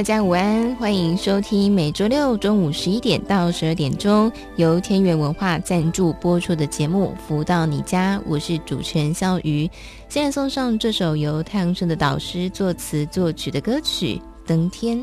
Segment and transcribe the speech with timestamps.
[0.00, 9.70] 大家午安，欢迎收听每周六中午十一点到十二点钟由天元文化赞助播出的节目《福到你家》，我是主持人肖瑜。
[10.08, 14.16] 现在送上这首由太阳神的导师作词作曲的歌曲
[14.48, 14.98] 《登天》。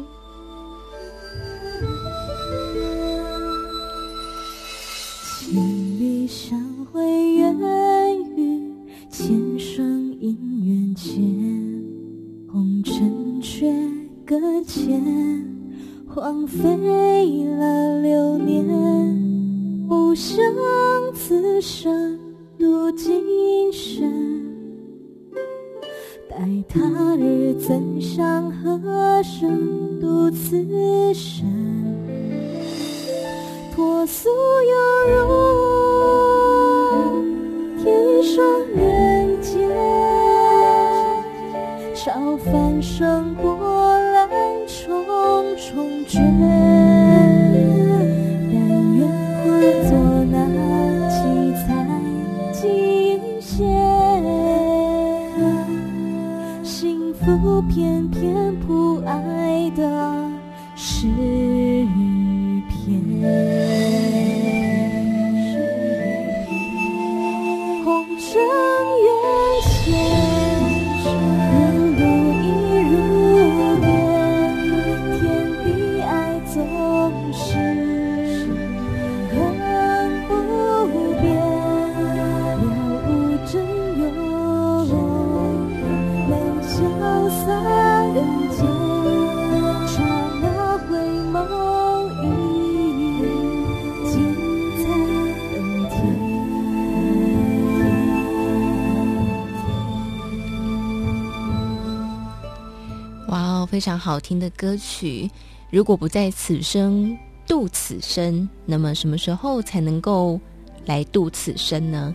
[103.87, 105.31] 常好听的歌曲。
[105.69, 107.17] 如果不在此生
[107.47, 110.37] 度此生，那么什么时候才能够
[110.85, 112.13] 来度此生呢？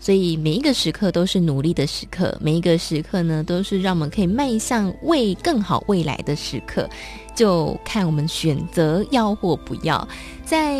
[0.00, 6.88] 所以每一个时刻都是努力的时刻，每一个时刻呢，都是让我们可以迈向为更好未来的时刻。
[7.36, 10.08] 就看我们选择要或不要。
[10.44, 10.74] 在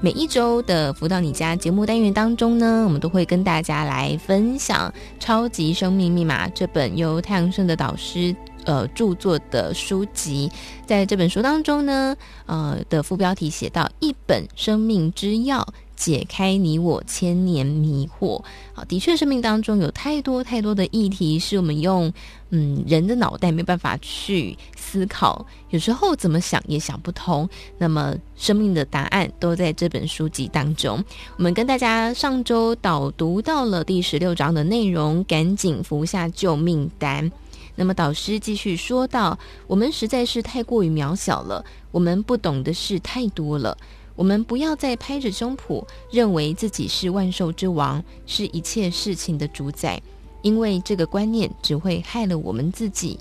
[0.00, 4.90] 每一周的福到你家节目单元当中呢，我们都会跟大家来分享
[5.22, 8.34] 《超级生命密码》这本由太阳盛的导师。
[8.68, 10.50] 呃，著作的书籍，
[10.84, 12.14] 在这本书当中呢，
[12.44, 18.44] 呃的副标题写到“一本生命之药，解开你我千年迷惑”。
[18.76, 22.12] 好，的确，生命当中有太多太多的议题，是我们用
[22.50, 27.48] 嗯人的脑袋没办法去思考，有时候怎么想也想不通。
[27.78, 31.02] 那么，生命的答案都在这本书籍当中。
[31.38, 37.32] 我们跟大家上周导读到了第十六章的内容，赶紧服下救命丹。
[37.78, 43.78] 那么导师继续说道：“我们实在是太过于渺小了，我们不懂的事太多了。
[44.16, 50.02] 我们不要再拍着胸脯，认为自己是万兽之王，是一切事情的主宰，
[50.42, 53.16] 因为这个观念只会害了我们自己。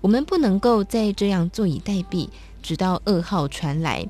[0.00, 2.28] 我们不能够再这样坐以待毙，
[2.60, 4.04] 直到噩耗传来。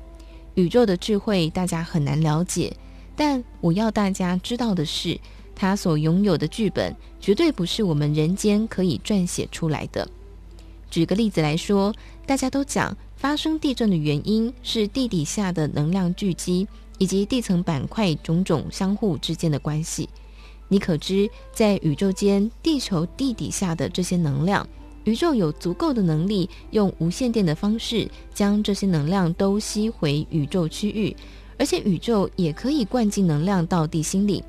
[0.55, 2.75] 宇宙的智慧大家很难了解，
[3.15, 5.19] 但我要大家知道的是。”
[5.61, 10.09] 他所拥有的剧本绝对不是我们人间可以撰写出来的。
[10.89, 11.93] 举个例子来说，
[12.25, 16.67] 大家都讲发生地震的原因是地底下的能量聚集
[16.97, 20.09] 以及地层板块种种相互之间的关系。
[20.67, 24.67] 你可知，在宇宙间，地球地底下的这些能量，
[25.03, 31.15] 宇宙有足够的能力用无线电的方式将这些能量都吸回宇宙区域，
[31.59, 34.43] 而且宇宙也可以灌进能量到地心里。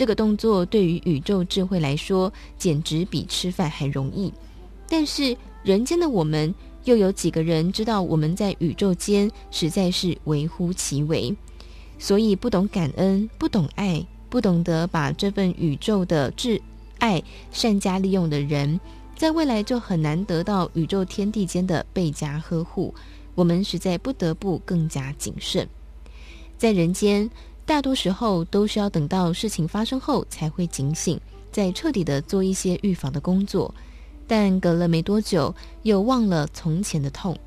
[0.00, 4.32] 这个动作对于宇宙智慧来说，简直比吃饭还容易。
[4.88, 6.54] 但是人间的我们，
[6.84, 11.36] 又有几个人知道我们在宇宙间实在是微乎其微？
[11.98, 16.58] 所以不懂感恩，不懂爱，不懂得把这份宇宙的挚
[16.98, 17.22] 爱
[17.52, 18.80] 善加利用的人，
[19.14, 22.94] 在未来就很难得到宇宙天地间的倍加呵护。
[23.34, 25.68] 我们实在不得不更加谨慎，
[26.56, 27.28] 在人间。
[27.70, 31.20] 大多时候都需要等到事情发生后才会警醒，
[31.52, 33.72] 再彻底的做一些预防的工作。
[34.26, 37.38] 但隔了没多久，又忘了从前的痛。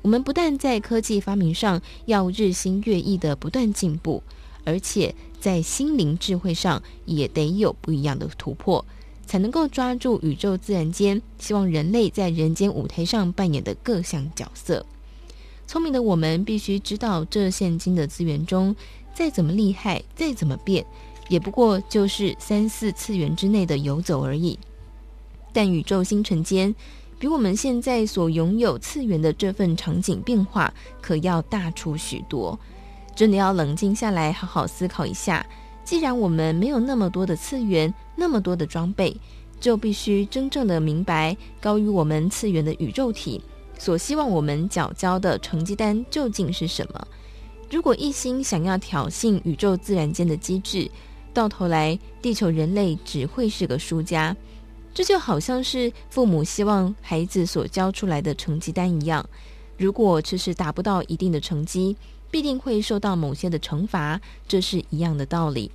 [0.00, 4.22] 我们不但在科技发明上要日新月异的不断进步，
[4.62, 8.84] 而且在心灵智慧上也得有不一样的突破，
[9.26, 14.86] 才能够抓住宇宙自然间希望人类在人间舞台上扮演的各项角色。
[15.66, 18.76] 聪明的我们必须知道，这现今的资源中，
[19.14, 20.84] 再怎么厉害，再怎么变，
[21.28, 24.58] 也不过就是三四次元之内的游走而已。
[25.52, 26.74] 但宇宙星辰间，
[27.18, 32.58] 比我们现在所拥有次元的这份场景变化，可要大出许多。
[33.14, 35.46] 真的要冷静下来，好好思考一下。
[35.84, 39.14] 既然我们没有那么多的次元，那么多的装备，
[39.60, 43.42] 就必须真正的明白，高于我们次元的宇宙体
[43.78, 47.06] 所希望我们缴交的成绩单究竟是什么。
[47.72, 50.90] 如果一心想要挑衅宇宙自然间的机制，
[51.32, 54.36] 到头来，地球人类只会是个输家。
[54.92, 59.26] 这就好像是父母希望孩子所交出来的成绩单一样，
[59.78, 61.96] 如果迟迟达不到一定的成绩，
[62.30, 65.70] 必定会受到某些的惩罚，这是一样的道理。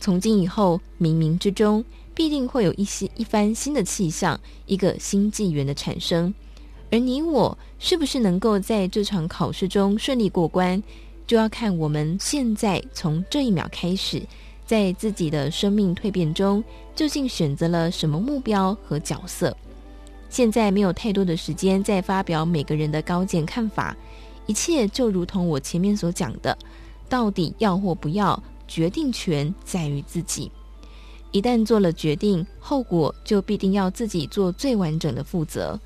[0.00, 1.84] 从今以后，冥冥之中
[2.14, 6.32] 必定会有一些一番新的气象，一个新纪元的产生，
[6.90, 10.82] 而你我是不是能够在这场考试中顺利过关，
[11.30, 14.20] 就要看我们现在从这一秒开始。
[14.66, 19.56] 在自己的生命蜕变中，究竟选择了什么目标和角色？
[20.28, 23.96] 现在没有太多的时间再发表每个人的高见看法，
[24.46, 26.58] 一切就如同我前面所讲的，
[27.08, 30.50] 到底要或不要，决定权在于自己。
[31.30, 35.78] 一旦做了决定，后果就必定要自己做最完整的负责。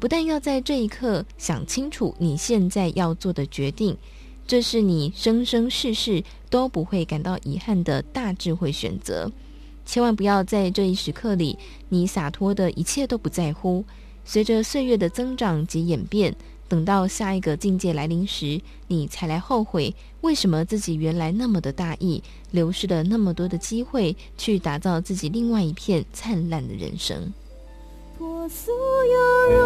[0.00, 3.96] 不但要在这一刻想清楚你现在要做的决定。
[4.48, 9.30] 这是你生生世世都不会感到遗憾的大智慧选择，
[9.84, 11.58] 千万不要在这一时刻里，
[11.90, 13.84] 你洒脱的一切都不在乎。
[14.24, 16.34] 随着岁月的增长及演变，
[16.66, 27.34] 等到下一个境界来临时，你才来后悔，为什么自己原来那么的大意，流失了那么多的机会，去打造自己另外一片灿烂的人生。
[28.16, 28.72] 婆娑
[29.04, 29.18] 有
[29.52, 29.58] 如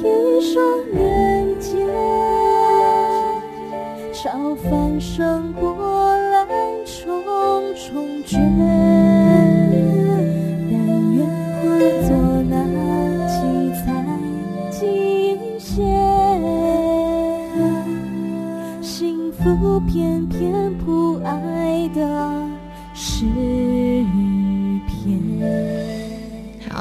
[0.00, 0.56] 天上
[0.94, 1.33] 月。
[4.24, 5.76] 朝凡圣波
[6.30, 6.48] 澜，
[6.86, 7.22] 重
[7.74, 8.40] 重卷，
[10.70, 10.74] 但
[11.12, 11.28] 愿
[11.60, 11.62] 化
[12.08, 12.16] 作
[12.48, 12.56] 那
[13.28, 13.34] 七
[13.84, 13.84] 彩
[14.70, 15.76] 金线，
[18.80, 21.38] 幸福偏偏不安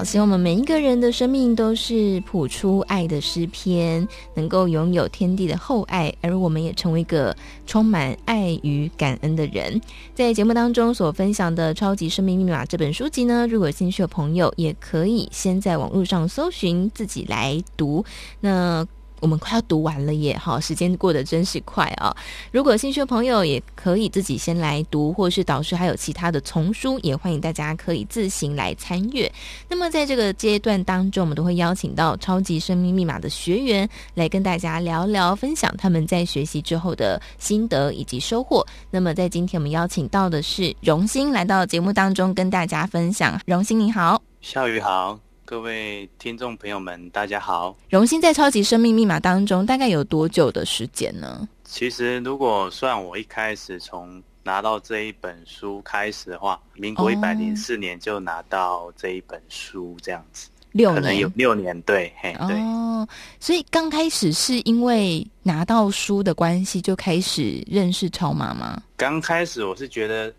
[0.03, 4.05] 希望我们每一个人的生命都是谱出爱的诗篇，
[4.35, 7.35] 能够拥有天地的厚爱，而我们也成为一个
[7.65, 9.79] 充满爱与感恩的人。
[10.13, 18.03] 在节目当中所分享的《超级生命密码》这本书籍呢，如果有兴趣的朋友，也可以先在网络上搜寻，自己来读。
[18.41, 18.85] 那。
[19.23, 22.13] 我们快要读完了耶，好，时间过得真是快啊！
[22.51, 29.31] 如果有兴趣的朋友，也可以自己先来读，或是导师还有其他的丛书，也欢迎大家可以自行来参阅。
[29.69, 38.67] 那么在这个阶段当中，我们都会邀请到超级生命密码的学员来跟大家聊聊，分享他们在学习之后的心得以及收获。
[38.91, 43.39] 那么在今天我们邀请到的是榕炘来到节目当中跟大家分享。
[43.45, 45.32] 榕炘你好，夏宇好。
[45.53, 47.77] 各位听众朋友们，大家好。
[47.87, 51.47] 荣幸在超级生命密码当中大概有多久的时间呢？
[51.63, 62.59] 其实，如果算我一开始从拿到这一本书开始的话，民国一百零四年就拿到这一本书，这样子，六年，可能有六年，对，嘿，对。
[62.59, 63.07] 哦，
[63.39, 68.81] 所以刚开始是因为拿到书的关系就开始认识超妈妈？
[68.97, 70.33] 刚开始我是觉得。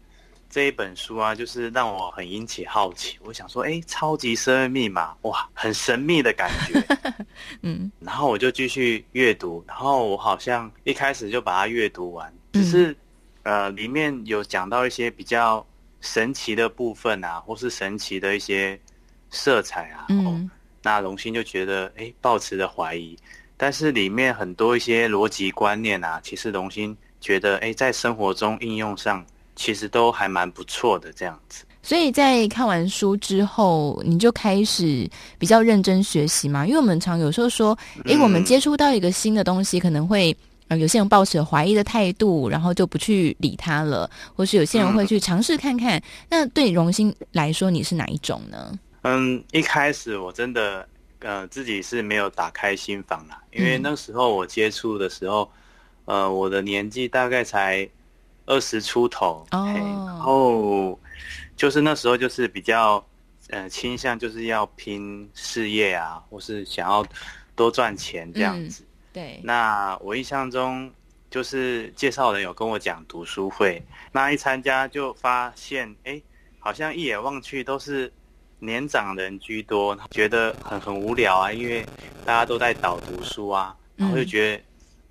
[0.54, 3.18] 这一本书啊，就是让我很引起好奇。
[3.24, 6.80] 我想说，哎，超级生命密码，哇，很神秘的感觉。
[7.62, 12.32] 嗯，然后我就继续阅读，然后我好像一开始就把它阅读完。
[12.52, 12.92] 只是，
[13.42, 15.66] 嗯、呃，里面有讲到一些比较
[16.00, 18.78] 神奇的部分啊，或是神奇的一些
[19.30, 20.06] 色彩啊。
[20.10, 20.50] 嗯，哦、
[20.84, 23.18] 那榕炘就觉得，哎，抱持着怀疑。
[23.56, 29.26] 但是里面很多一些逻辑观念啊，其实榕炘觉得，哎，在生活中应用上。
[29.56, 31.64] 其实都还蛮不错的，这样子。
[31.82, 35.06] 所以在看完书之后，你就开始
[35.38, 36.66] 比较认真学习嘛？
[36.66, 40.34] 因为我们常有时候说，诶，我们接触到一个新的东西，可能会
[40.68, 45.98] 呃，有些人抱持怀疑的态度，然后就不去理它了，或是有些人会去尝试看看。
[45.98, 48.78] 嗯、那对荣兴来说，你是哪一种呢？
[49.02, 55.50] 嗯，一开始我真的呃自己是没有打开心房啦，因为那时候我接触的时候，
[56.06, 57.86] 呃，我的年纪大概才。
[58.46, 59.64] 二十出头哦，
[60.06, 60.98] 然后
[61.56, 63.04] 就是那时候就是比较
[63.48, 67.06] 呃倾向就是要拼事业啊，或是想要
[67.56, 68.82] 多赚钱这样子。
[68.82, 70.90] 嗯、对，那我印象中
[71.30, 73.82] 就是介绍人有跟我讲读书会，
[74.12, 76.20] 那一参加就发现，哎，
[76.58, 78.12] 好像一眼望去都是
[78.58, 81.86] 年长人居多，觉得很很无聊啊，因为
[82.24, 84.56] 大家都在导读书啊，然后就觉得。
[84.58, 84.64] 嗯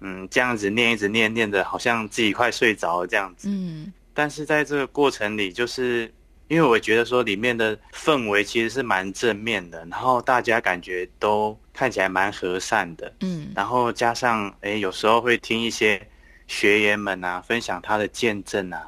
[0.06, 3.48] 嗯，这样子念一直念念的，好像自己快睡着了这样子。
[3.50, 6.14] 嗯，但是在这个过程里，就是
[6.50, 13.12] 因为我觉得说里面的氛围其实是蛮正面的，然后大家感觉都看起来蛮和善的。
[13.22, 16.06] 嗯，然后加上诶，有时候会听一些
[16.48, 18.88] 学员们啊分享他的见证啊，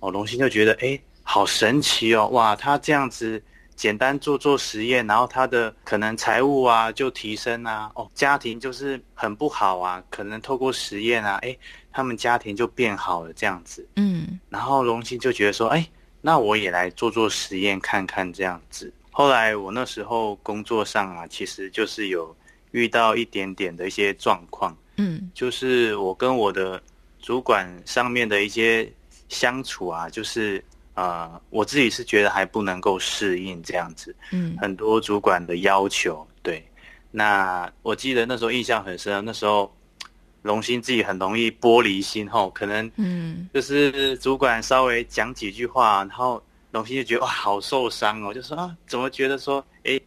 [0.00, 3.42] 哦，龙心就觉得诶，好神奇哦，哇，他这样子。
[3.76, 11.56] 简单做做实验，然后他的可能财务啊就提升啊，哦，家庭就是很不好啊，可能透过实验啊，哎，
[11.92, 13.86] 他们家庭就变好了这样子。
[13.96, 15.86] 嗯，然后荣兴就觉得说，哎，
[16.20, 18.92] 那我也来做做实验看看这样子。
[19.10, 22.34] 后来我那时候工作上啊，其实就是有
[22.70, 26.82] 遇到一点点的一些状况，嗯，就是我跟我的
[27.20, 28.90] 主管上面的一些
[29.28, 30.64] 相处啊，就是。
[30.94, 36.64] 啊、呃，我自己是觉得还不能够适应这样子，嗯，很多主管的要求，对。
[37.10, 39.72] 那我记得那时候印象很深，那时候
[40.42, 50.00] 龙心自己很容易玻璃心吼，可能嗯，就是主管稍微讲几句话，然后龙心就觉得哇，好受伤哦，就说啊，怎么觉得说，哎，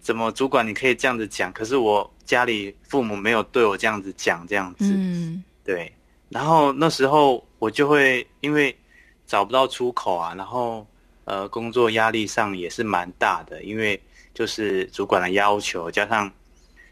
[0.00, 5.92] 怎么主管你可以这样子讲，可是我家里父母没有对我这样子讲这样子，嗯，对。
[6.28, 8.76] 然后那时候我就会因为。
[9.26, 10.86] 找不到出口啊，然后
[11.24, 14.00] 呃，工作压力上也是蛮大的，因为
[14.34, 16.30] 就是主管的要求，加上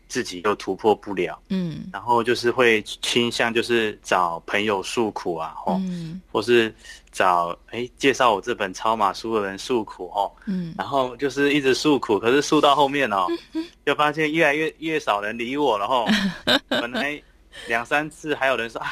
[0.09, 6.75] 自己又突破不了，嗯，然后就是会倾向就是找朋友诉苦啊，吼，嗯，或是
[7.11, 13.27] 找哎介绍我这本超码书的人诉苦，吼，嗯，然后就是一直诉苦，可是诉到后面哦，
[13.85, 16.07] 就发现越来越越少人理我了，吼，
[16.69, 17.21] 本来
[17.67, 18.89] 两三次还有人说啊，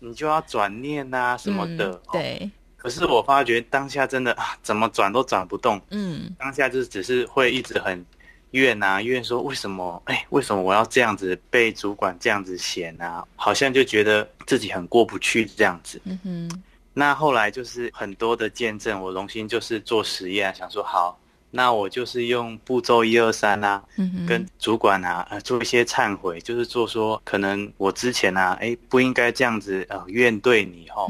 [0.00, 2.50] 你就要转念啊什么的，嗯，对。
[2.82, 5.80] 可是我发觉当下真的啊，怎么转都转不动。
[5.90, 8.04] 嗯，当下就是只是会一直很
[8.52, 10.02] 怨啊，怨说为什么？
[10.06, 13.22] 哎，为什么我要这样子被主管这样子嫌啊？
[13.36, 16.00] 好像就觉得自己很过不去这样子。
[16.04, 16.62] 嗯哼。
[16.94, 21.18] 那后来就是很多的见证，我荣幸就是做实验，想说好。
[21.52, 23.82] 那我就是用步骤一二三啊，
[24.24, 31.06] 跟主管啊，呃，做一些忏悔，就是做说，可能我之前啊，哎，不应该这样子，呃，怨对你哈，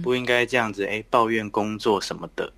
[0.00, 2.52] 不应该这样子，哎，抱怨工作什么的，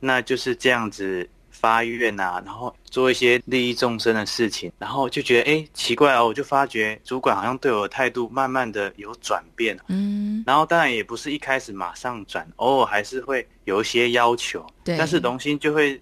[0.00, 16.00] 那就是这样子发愿啊，然后做一些利益众生的事情，然后就觉得，哎，奇怪哦，我就发觉主管好像对我的态度慢慢的有转变，嗯，然后当然也不是一开始马上转，偶尔还是会有一些要求，对，但是龙心就会。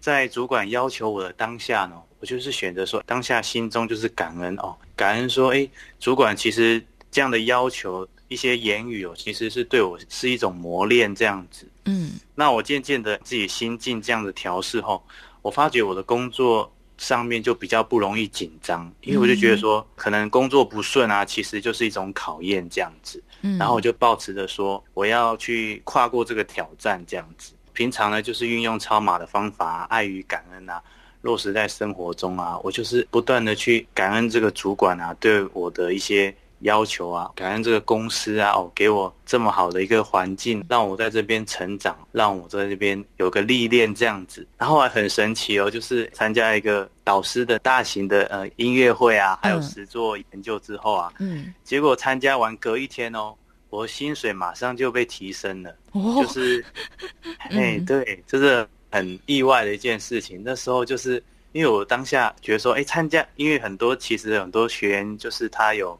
[0.00, 11.68] 在主管要求我的当下呢，我就是选择说，当下心中就是感恩哦，感恩说，哎，主管其实这样的要求，一些言语哦，其实是对我是一种磨练这样子。
[11.84, 15.02] 嗯，那我渐渐的自己心境这样的调试后，
[15.42, 23.22] 我发觉我的工作上面就比较不容易紧张，因为我就觉得说，可能工作不顺啊，其实就是一种考验这样子。
[23.42, 27.52] 嗯，然后我就抱持着说，我要去跨过这个挑战这样子。
[27.80, 30.82] 平常呢，就是运用超码的方法，爱与感恩啊，
[31.22, 32.58] 落实在生活中啊。
[32.62, 44.46] 我就是不断的去感恩这个主管啊，对我的一些要求啊，感恩这个公司啊，哦，给我这么好的一个环境，让我在这边成长，让我在这边有个历练这样子。
[44.58, 53.34] 然后还很神奇哦，就是参加一个导师的大型的呃音乐会啊，还有实作研究之后啊，嗯，结果参加完隔一天哦。
[53.70, 56.64] 我薪水马上就被提升了，哦、就是，
[57.50, 60.42] 哎、嗯，对，就是很意外的一件事情。
[60.44, 61.22] 那时候就是
[61.52, 65.98] 因为我当下觉得说，哎，参加，因为很多其实很多学员就是他有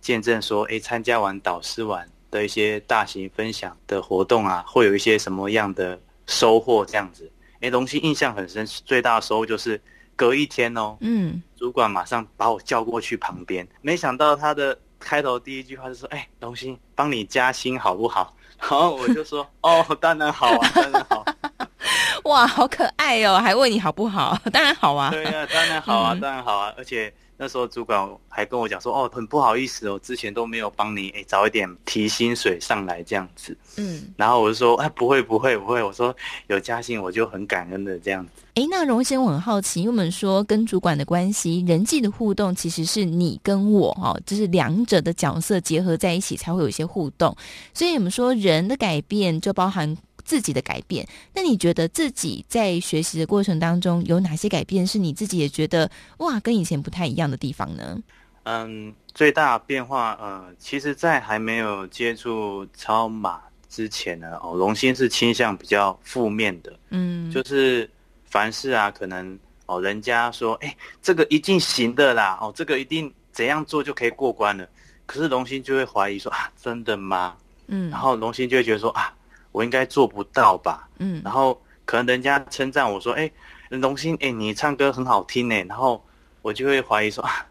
[0.00, 7.30] 见证说，哎，参加完导师完的一些大型分享的活动啊，会有一些什么样的收获这样子。
[7.60, 9.80] 哎，东西印象很深，最大的收获就是
[10.16, 14.76] 隔一天哦，嗯，主管马上把我叫过去旁边，没想到他的。
[14.98, 21.24] 开头第一句话就说：“哎，龙兴，帮你加薪好不好？” 然后我就说： “哦，当然好啊，当然好。
[22.24, 24.36] ”哇，好可爱哦，还问你好不好？
[24.52, 25.10] 当然好啊。
[25.10, 26.72] 对啊，当然好啊，嗯、当然好啊。
[26.76, 33.56] 而且那时候主管还跟我讲说，哦，很不好意思哦，之前都没有帮你哎早一点提薪水上来这样子。
[33.76, 36.14] 嗯，然后我就说，哎，不会不会不会，我说
[36.46, 38.30] 有加薪我就很感恩的这样子。
[38.54, 47.36] 哎，那荣先，我很好奇，因为我们说跟主管的关系、人际的互动，其实是你跟我哈，就是两者的角色结合在一起才会有一些互动。
[47.74, 49.96] 所以我们说人的改变就包含。
[50.26, 57.98] 自己的改变，那你觉得自己在学习的过程当中有哪些改变是你自己也觉得哇，跟以前不太一样的地方呢？
[58.42, 67.88] 嗯，最大变化呃，其实，在还没有接触超马之前呢，哦，龙心是倾向比较负面的，嗯，就是
[68.24, 74.68] 凡事啊，可能哦，人家说哎，这个一定行的啦，哦，这个一定怎样做就可以过关了，
[75.06, 77.36] 可是龙心就会怀疑说啊，真的吗？
[77.68, 79.12] 嗯，然后龙心就会觉得说啊。
[79.56, 80.86] 我应该做不到吧？
[80.98, 83.30] 嗯，然后可能人家称赞我说：“哎，
[83.70, 86.04] 龙心，哎，你唱歌很好听哎。”然后
[86.42, 87.46] 我就会怀疑说：“啊，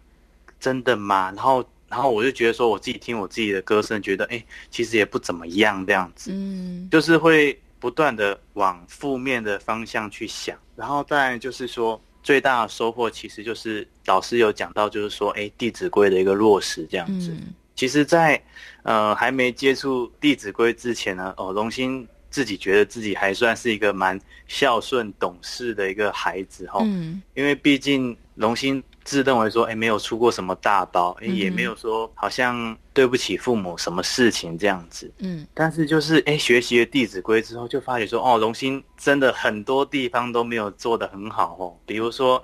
[0.60, 6.30] 真的吗？”然后，然后我就觉得说，我自己听我自己的歌声，觉得哎，其实也不怎么样这样子。
[6.32, 10.56] 嗯，就是会不断的往负面的方向去想。
[10.76, 17.32] 然后当然就是说，最大的收获其实就是导师有讲到，就是说，哎，《弟子规》的一个落实这样子。
[17.32, 18.44] 嗯其实在，在
[18.84, 26.80] 呃还没接触《弟子规》之前呢，哦，龙心自己觉得自己还算是一个蛮孝顺、懂事的一个孩子哈。
[26.84, 27.22] 嗯。
[27.34, 35.12] 因为毕竟龙心自认为说，哎，没有出过什么大包，也没有说好像对不起父母什么事情这样子。
[35.20, 35.46] 嗯。
[35.54, 42.42] 但是就是哎，学习了《弟子规》之后，就发觉说，哦，龙心真的很多地方都没有做得很好哦，比如说。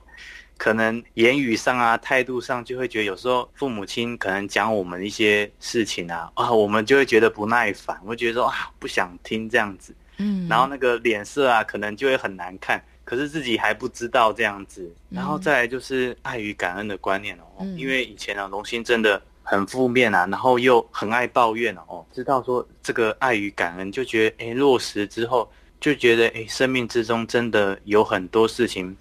[0.62, 28.96] 可能言语上啊，态度上就会觉得有时候父母亲可能讲我们一些事情啊，啊，我们就会觉得不耐烦，会觉得说啊，不想听这样子，嗯，然后那个脸色啊，可能就会很难看，可是自己还不知道这样子，然后再来就是爱与感恩的观念哦，嗯、因为以前啊，龙心真的很负面啊，然后又很爱抱怨哦，知道说这个爱与感恩，就觉得哎，落实之后就觉得哎，生命之中真的有很多事情。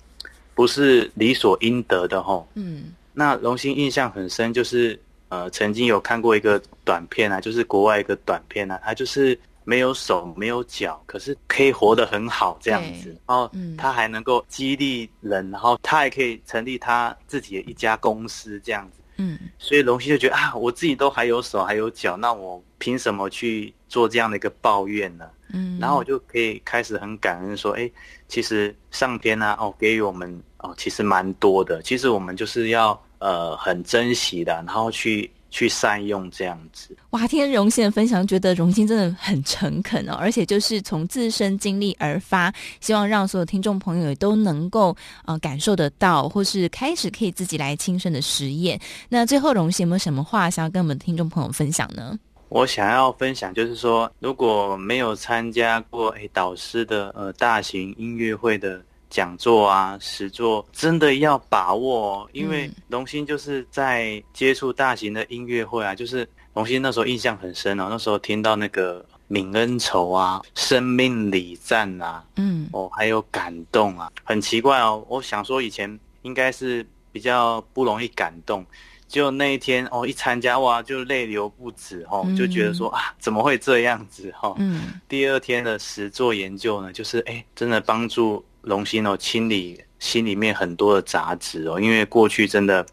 [0.60, 2.46] 不是理所应得的吼。
[2.52, 5.00] 嗯，那龙心印象很深，就是
[5.30, 13.08] 呃，曾经有看过一个短片啊，就是国外一个短片啊，他就是没有手没有脚，可是可以活得很好这样子。
[13.26, 19.00] 然后他还能够激励人，然后他还可以成立他自己的一家公司这样子。
[19.16, 25.24] 嗯，所以龙心就觉得啊，我自己都还有手还有脚，那我凭什么去做这样的一个抱怨呢？
[25.54, 27.90] 嗯，然后我就可以开始很感恩说，哎，
[28.28, 30.38] 其实上天啊，哦，给予我们。
[30.62, 31.80] 哦，其实蛮多的。
[31.82, 36.94] 其实我们就是要呃很珍惜的，然后去去善用这样子。
[37.10, 44.94] 哇，听荣幸的分享，觉得荣幸真的很诚恳哦，而且就是从自身经历而发，希望让所有听众朋友也都能够
[45.24, 48.78] 呃感受得到，或是开始可以自己来亲身的实验。
[49.08, 52.18] 那最后，荣幸有没有什么话想要跟我们听众朋友分享呢？
[52.50, 58.80] 我想要分享就是说，如果没有参加过诶导师的呃大型音乐会的。
[59.10, 78.64] 讲座啊，实作真的要把握，哦因为龙心就是在接触大型的音乐会啊，就是龙心那时候印象很深哦，那时候听到那个泯恩仇啊，生命礼赞啊，嗯，哦，还有感动啊，很奇怪哦，我想说以前应该是比较不容易感动，
[79.08, 84.54] 就那一天哦，一参加哇，就泪流不止哦，就觉得说啊，怎么会这样子哈？
[84.58, 88.44] 嗯，第二天的实作研究呢，就是哎，真的帮助。
[88.62, 92.84] 龙心哦，清理心里面很多的杂质哦，因为过去真的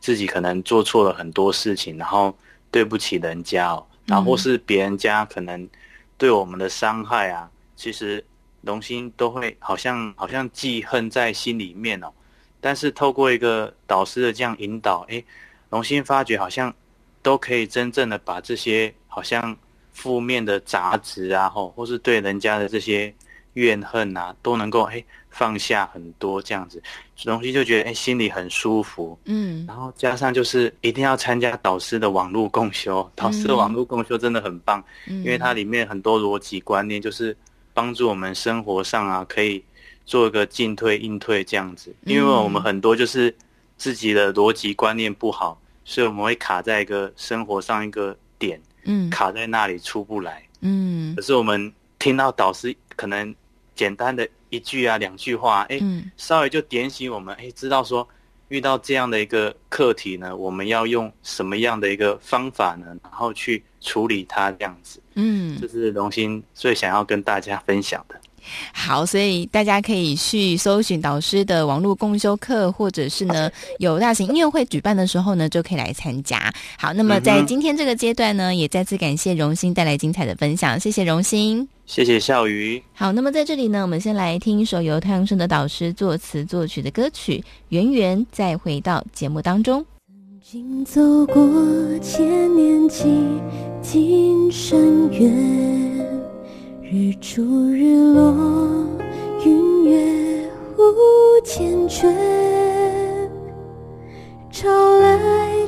[0.00, 2.36] 自己可能做错了很多事情，然后
[2.70, 5.68] 对不起人家哦，然后或是别人家可能
[6.18, 8.24] 对我们的伤害啊，其实
[8.62, 12.12] 龙心都会好像好像记恨在心里面哦。
[12.60, 15.24] 但是透过一个导师的这样引导，诶，
[15.70, 16.74] 龙心发觉好像
[17.22, 19.56] 都可以真正的把这些好像
[19.92, 23.14] 负面的杂质啊，或，或是对人家的这些。
[23.54, 26.80] 怨恨啊，都能够哎放下很多这样子，
[27.24, 37.36] 东西就觉得哎心里很舒服，嗯，然后加上就是一定要参加导师的网络共修，导师的网络共修真的很棒，嗯，因为它里面很多逻辑观念就是
[37.72, 39.64] 帮助我们生活上啊可以
[40.06, 43.34] 做一个进退应退这样子，因为我们很多就是
[43.76, 53.34] 自己的逻辑观念不好，所以我们会卡在一个生活上一个点，嗯，卡在那里出不来，嗯，可是我们听到导师可能。
[53.74, 55.80] 简单的一句啊，两句话，哎，
[56.16, 58.06] 稍微就点醒我们，哎，知道说
[58.48, 62.86] 遇到这样的一个课题呢，我们要用什么样的一个方法呢？
[63.02, 65.00] 然后去处理它这样子。
[65.14, 68.20] 嗯，这是荣兴最想要跟大家分享的。
[68.72, 76.52] 好，所以大家可以去搜寻导师的网络共修课，或者是呢有大型音乐会举办的时候呢，就可以来参加。
[76.78, 82.82] 好，那么在今天这个阶段呢，也再次感谢榕炘带来精彩的分享，谢谢榕炘，谢谢笑鱼。
[82.94, 89.84] 好，那么在这里呢，我们先来听一首由太阳盛德导师作词作曲的歌曲《圆圆》，再回到节目当中。
[90.06, 91.34] 曾经走过
[92.00, 93.04] 千年几
[93.82, 96.03] 经深渊，
[96.96, 98.32] 日出日落，
[99.44, 100.80] 云月无
[101.44, 102.14] 缱绻，
[104.52, 105.18] 潮来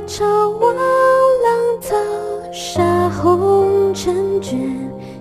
[0.07, 1.97] 潮往，浪淘
[2.53, 4.57] 沙红尘卷，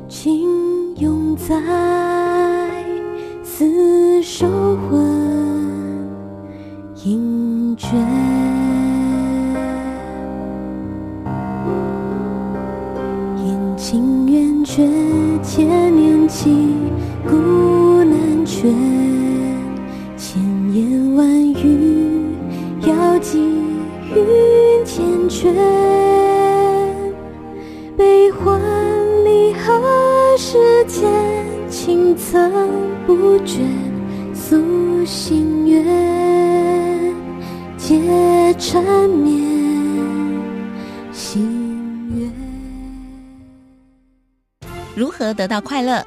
[0.09, 1.57] 情永在，
[3.43, 4.47] 厮守
[4.89, 5.05] 魂
[6.95, 7.89] 萦诀。
[13.77, 14.83] 情圆缺，
[16.47, 16.53] 年契，
[17.29, 18.73] 古难全。
[20.17, 20.41] 千
[20.73, 22.37] 言万语，
[22.87, 23.39] 要寄
[24.15, 25.53] 云纤阙。
[27.97, 28.61] 悲欢
[29.25, 29.83] 离合
[30.37, 31.11] 世间，
[31.69, 32.53] 情曾
[33.07, 33.61] 不绝。
[34.35, 35.85] 诉心愿，
[37.77, 39.45] 皆缠绵。
[41.11, 42.33] 心愿
[44.95, 46.07] 如何得到快乐？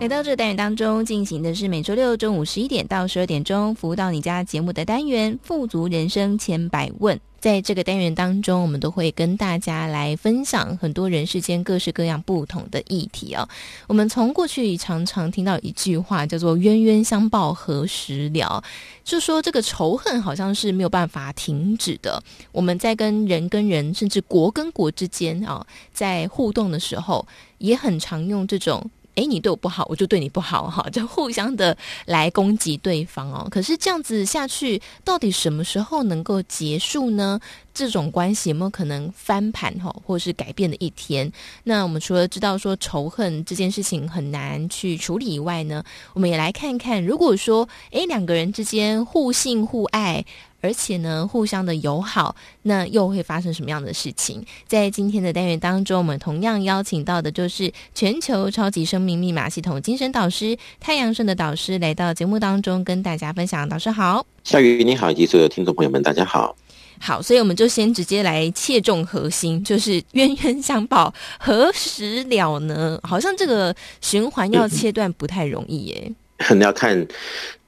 [0.00, 7.16] 来到这个单元当中，进行的是每周六中午十一点到十二点钟，服务到你家节目的单元《富足人生千百问》。
[7.40, 13.48] 在这个单元当中，我们都会跟大家来分享很多人世间各式各样不同的议题哦。
[13.88, 18.62] 我们从过去常常听到一句话，叫做“冤冤相报何时了”，
[19.02, 22.22] 就说这个仇恨好像是没有办法停止的。
[22.52, 27.26] 我们在跟人跟人，甚至国跟国之间啊，在互动的时候，
[27.58, 28.88] 也很常用这种。
[29.18, 31.76] 诶，你对我不好，我就对你不好，哈， 就互相的
[32.06, 33.48] 来攻击对方哦。
[33.50, 37.40] 可是这样子下去，到底什么时候能够结束呢？
[37.74, 41.30] 这种关系有没有可能翻盘哈，或是改变的一天？
[41.64, 50.24] 那我们除了知道说仇恨这件事情很难去处理以外呢，我们也来看看，如果说诶，两个人之间互信互爱。
[50.60, 54.44] 而且呢，互相的友好，那又会发生什么样的事情？
[54.66, 63.68] 在今天的单元当中，我们同样邀请到的就是全球超级生命密码系统精神导师太阳盛的导师来到节目当中，跟大家分享。
[63.68, 66.56] 导师好，夏雨你好，以及所有听众朋友们，大家好。
[67.00, 72.98] 好，所以我们就先直接来切中核心，就是冤冤相报何时了呢？
[73.04, 76.12] 好像这个循环要切断不太容易耶。
[76.50, 77.06] 你要看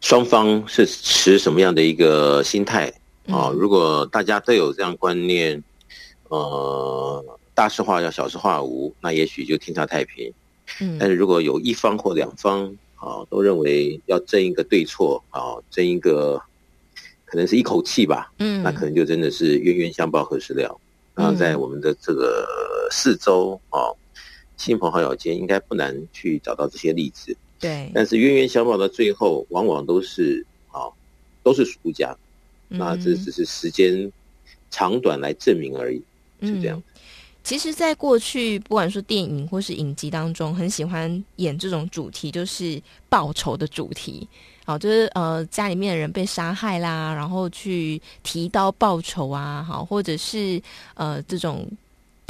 [0.00, 2.92] 双方是持什么样的一个心态
[3.26, 3.50] 啊？
[3.54, 5.62] 如果大家都有这样观念，
[6.28, 10.32] 呃，大事化小，小事化无，那也许就天下太平。
[10.80, 12.64] 嗯，但是如果有一方或两方
[12.96, 16.40] 啊，都认为要争一个对错啊，争一个
[17.24, 20.80] 可能是一口气吧，嗯，那可能就真的是冤冤相报何时了。
[21.14, 23.92] 然后在我们的这个四周啊，
[24.56, 27.36] 亲朋好友间，应该不难去找到这些例子。
[27.60, 30.88] 对，但是冤冤相报到最后，往往都是啊，
[31.42, 32.16] 都是输家。
[32.70, 34.10] 嗯、那这只是时间
[34.70, 36.02] 长短来证明而已，
[36.40, 36.78] 是这样。
[36.78, 37.00] 嗯、
[37.44, 44.26] 其实，在过去，不管说电影或是影集当中，很喜欢演这种主题，就是报仇的主题。
[44.64, 50.62] 好，就是呃，家里面的人被杀害啦，然后去提刀报仇啊，好，或者是
[50.94, 51.68] 呃这种。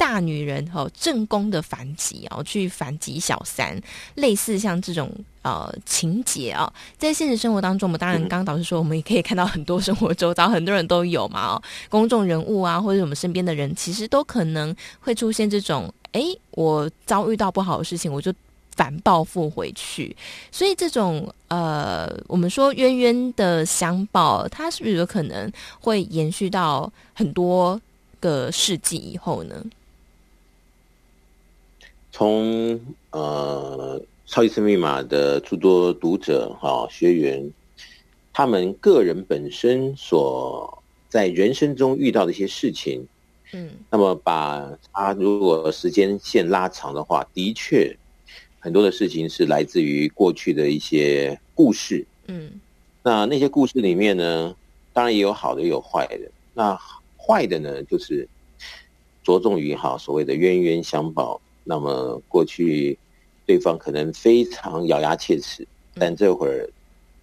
[0.01, 3.79] 大女人哦，正宫的反击哦，去反击小三，
[4.15, 5.11] 类似像这种
[5.43, 18.33] 呃情节啊，在现实生活当中，我们当然刚刚导师说，我们也可以看到很多生活周遭很多人都有嘛哦，公众人物啊，或者我们身边的人，其实都可能会出现这种，哎，我遭遇到不好的事情，我就
[18.75, 20.15] 反报复回去，
[20.51, 27.79] 所以这种呃，我们说冤冤的相报，它是不是有可能会延续到很多
[28.19, 29.63] 个世纪以后呢？
[32.11, 32.79] 从
[33.11, 37.51] 呃，超级生命密码的诸多读者哈、哦、学员，
[38.33, 43.05] 他们个人本身所在人生中遇到的一些事情，
[43.53, 47.93] 嗯，那么把他如果时间线拉长的话，的确
[48.59, 52.51] 很多的事情是来自于过去的一些故事，嗯，
[53.03, 54.55] 那那些故事里面呢，
[54.93, 56.31] 当然也有好的，也有坏的。
[56.53, 56.77] 那
[57.17, 58.27] 坏的呢，就是
[59.23, 61.39] 着重于哈所谓的冤冤相报。
[61.63, 62.97] 那么过去
[63.45, 66.69] 对方可能非常咬牙切齿，但这会儿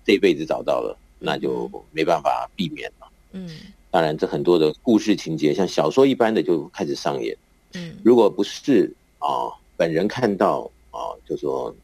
[0.04, 3.08] 这辈子找到了，那就没办法避免了。
[3.32, 3.50] 嗯，
[3.90, 7.36] 当然这很多的故事情节，像小说一般的就开始上演。
[7.74, 11.74] 嗯，如果不是啊，本人看到啊，就说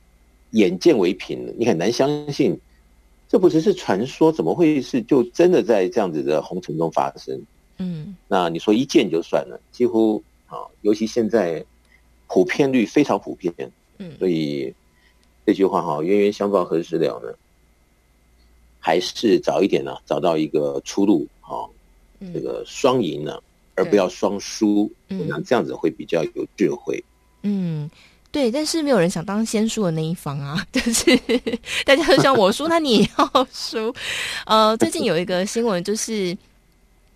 [0.52, 2.58] 眼见为凭，你很难相信，
[3.28, 7.40] 这不只是传说，怎么会是就真的在这样子的红尘中发生？
[7.78, 11.64] 嗯，那你说一见就算了，几乎啊，尤其现在
[12.28, 13.52] 普遍率非常普遍，
[13.98, 14.74] 嗯，所以
[15.46, 17.28] 这句话哈，冤冤相报何时了呢？
[18.80, 21.64] 还是早一点呢，找到一个出路啊，
[22.32, 23.38] 这个双赢呢，
[23.74, 27.02] 而不要双输，那这样子会比较有智慧。
[27.42, 27.90] 嗯，
[28.30, 31.16] 对，但是没有人想当先输的那一方啊， 就是
[31.84, 33.94] 大家都想我输，那你也要输。
[34.46, 36.36] 呃，最近有一个新闻就是。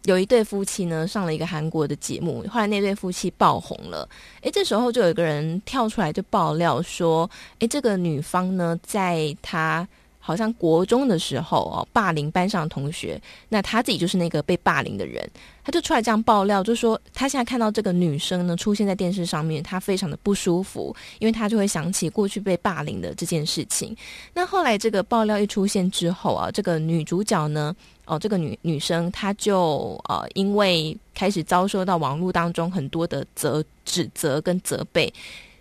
[0.08, 4.08] 有一对夫妻呢，上了一个韩国的节目，后来那对夫妻爆红了。
[4.40, 9.86] 诶，这时候就有一个人跳出来就爆料说，诶，这个女方呢，在她。
[10.20, 13.18] 好像国中的时候哦，霸凌班上的同学，
[13.48, 15.26] 那她自己就是那个被霸凌的人，
[15.64, 23.96] 她就出来这样爆料，就说她现在看到这个女生呢出现在电视上面，她非常的不舒服，因为她就会想起过去被霸凌的这件事情。
[24.34, 27.74] 那后来这个爆料一出现之后啊，这个女主角呢，
[28.08, 35.12] 哦，这个女女生她就呃，因为开始遭受到网络当中很多的责指责跟责备。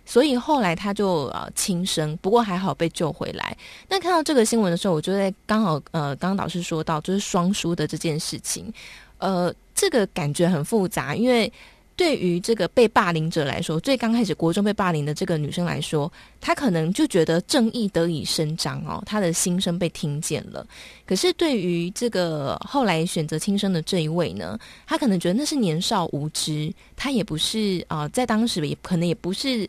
[0.06, 3.54] 所以后来她就呃轻生，不过还好被救回来。
[3.90, 8.72] 那看到这个新闻的时候，我就在刚好呃，刚刚导师说到就是双输的这件事情，
[9.18, 11.52] 呃，这个感觉很复杂，因为
[11.98, 20.66] 对于这个被霸凌者来说，最刚开始国中被霸凌的这个女生来说，她可能就觉得正义得以伸张哦，她的心声被听见了。
[21.04, 24.56] 可是对于这个后来选择轻生的这一位呢，
[24.86, 29.68] 她可能觉得那是年少无知，她也不是啊、在当时也可能也不是。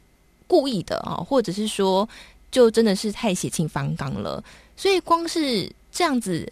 [0.51, 2.09] 故意的啊，或者是说，
[2.49, 4.43] 就真的是太血气方刚了。
[4.75, 6.51] 所以光是这样子，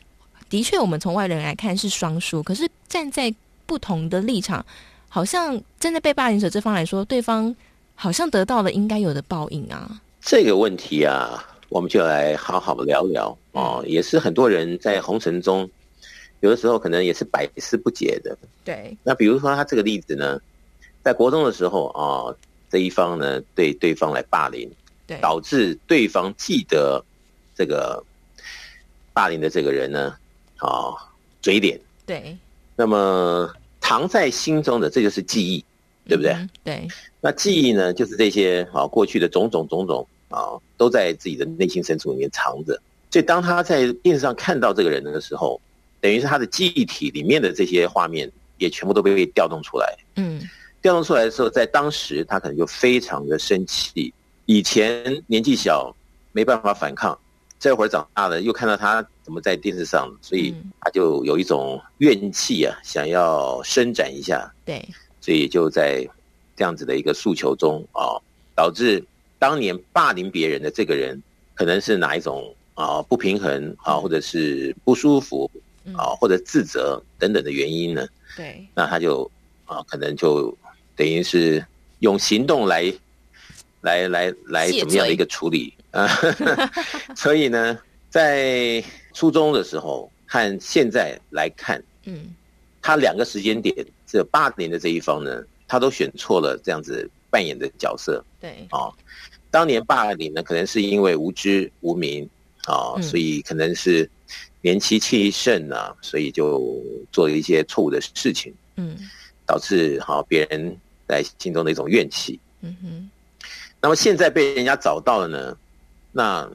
[0.51, 2.43] 的确我们从外人来看是双输。
[2.43, 3.33] 可是站在
[3.65, 4.63] 不同的立场，
[5.09, 7.55] 好像站在被霸凌者这方来说，对方
[7.95, 9.99] 好像得到了应该有的报应啊。
[10.21, 13.83] 这个问题啊，我们就来好好的聊聊哦。
[13.87, 15.69] 也是很多人在红尘中，
[16.41, 18.37] 有的时候可能也是百思不解的。
[18.63, 18.97] 对。
[19.03, 20.39] 那比如说他这个例子呢，
[21.03, 22.35] 在国中的时候啊。
[22.69, 24.69] 这一方呢，对对方来霸凌，
[25.07, 27.01] 对，导致对方记得
[27.55, 28.03] 这个
[29.13, 30.13] 霸凌的这个人呢，
[30.57, 30.97] 啊、哦，
[31.41, 32.37] 嘴脸，对，
[32.75, 33.49] 那么
[33.87, 35.63] 藏在心中的这就是记忆，
[36.09, 36.33] 对不对？
[36.33, 36.87] 嗯、对，
[37.21, 42.77] 那记忆呢，就是这些啊、哦、过去的种种种种啊、哦，都在自己的内心深处里面藏着。
[43.09, 45.61] 所以当他在电视上看到这个人的时候，
[46.01, 49.97] 等于是他的记忆体里面的这些画面也全部都被调动出来。
[50.17, 50.41] 嗯。
[50.81, 54.13] 调动出来的时候，在当时他可能就非常的生气。
[54.47, 55.95] 以前年纪小
[56.33, 57.17] 没办法反抗，
[57.59, 64.51] 这会儿长大了又看到他怎么在电视上，所以他就有一种怨气啊，想要伸展一下。
[64.65, 64.87] 对，
[65.19, 66.07] 所以就在
[66.55, 68.15] 这样子的一个诉求中啊，
[68.55, 69.03] 导致
[69.39, 71.21] 当年霸凌别人的这个人，
[71.55, 75.49] 可能是哪一种啊不平衡啊，或者是不舒服
[75.95, 78.07] 啊，或者自责等等的原因呢？
[78.35, 79.29] 对，那他就
[79.65, 80.55] 啊，可能就。
[80.97, 81.63] 等于是
[81.99, 82.91] 用行动来，
[83.81, 86.07] 来来来怎么样的一个处理啊？
[87.15, 87.77] 所以呢，
[88.09, 88.83] 在
[89.13, 92.33] 初中的时候和现在来看，嗯，
[92.81, 93.73] 他两个时间点，
[94.05, 98.23] 这霸凌的这一方呢，他都选错了这样子扮演的角色。
[98.39, 98.91] 对啊，
[99.49, 102.29] 当年霸凌呢，可能是因为无知无明
[102.65, 104.09] 啊，所以可能是
[104.61, 106.81] 年轻气盛啊，所以就
[107.11, 108.97] 做了一些错误的事情，嗯，
[109.45, 110.77] 导致好别人。
[111.09, 113.09] 在心中的一种怨气，嗯哼。
[113.79, 115.57] 那么现在被人家找到了呢，
[116.17, 116.49] 那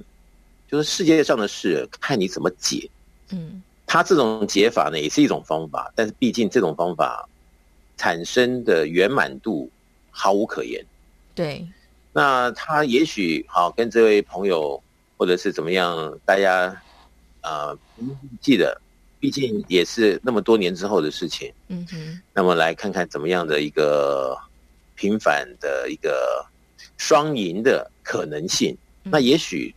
[0.68, 2.90] 就是世界上的事，看你怎么解。
[3.30, 7.28] 嗯，他这种解法呢，也是一种方法，但是毕竟这种方法
[7.96, 9.70] 产生的圆满度
[10.10, 10.84] 毫无可言。
[11.32, 11.64] 对。
[12.12, 14.82] 那他也许好跟这位朋友，
[15.16, 16.64] 或者是怎么样，大家
[17.40, 17.78] 啊、呃、
[18.40, 18.76] 记得。
[19.20, 22.20] 毕竟也是那么多年之后的事情，嗯哼。
[22.34, 24.36] 那么来看看怎么样的一个
[24.96, 26.44] 平凡的一个
[26.96, 28.76] 双赢的可能性。
[29.04, 29.74] 那也许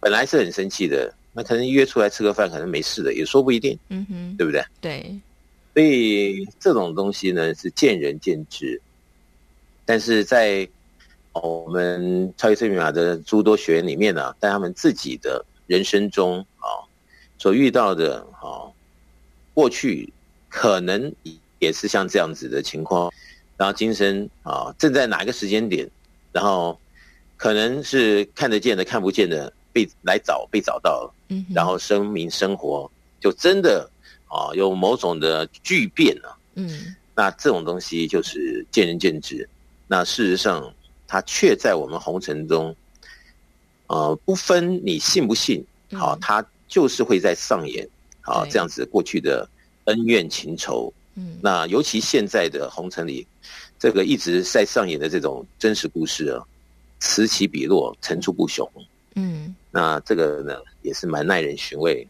[0.00, 4.64] 本来是很生气的，那可能约出来吃个饭，可能没事的，也说不一定，嗯哼，对不对？
[4.80, 5.20] 对。
[5.72, 8.80] 所以这种东西呢是见仁见智，
[9.84, 10.68] 但是在
[11.32, 16.82] 我们超级生命密码的诸多学员里面呢、啊，在他们自己的人生中啊。
[17.38, 18.68] 所遇到的啊，
[19.54, 20.12] 过去
[20.50, 21.10] 可能
[21.58, 23.10] 也是像这样子的情况，
[23.56, 25.88] 然后今生啊，正在哪一个时间点
[26.32, 26.78] 然后
[27.40, 33.90] 可能是看得见的、看不见的被来找、被找到了，嗯，然后生命生活就真的
[34.28, 39.48] 啊有某种的巨变了，嗯，那这种东西就是见仁见智。
[39.88, 40.70] 那事实上，
[41.06, 42.76] 它却在我们红尘中，
[43.86, 47.88] 呃，不分你信不信，好，它就是会在上演，
[48.20, 49.48] 好，这样子过去的
[49.84, 50.92] 恩怨情仇。
[51.14, 53.26] 嗯，那尤其现在的红尘里，
[53.78, 56.44] 这个一直在上演的这种真实故事啊，
[57.00, 58.70] 此起彼落，层出不穷。
[59.16, 62.06] 嗯，那这个呢，也是蛮耐人寻味。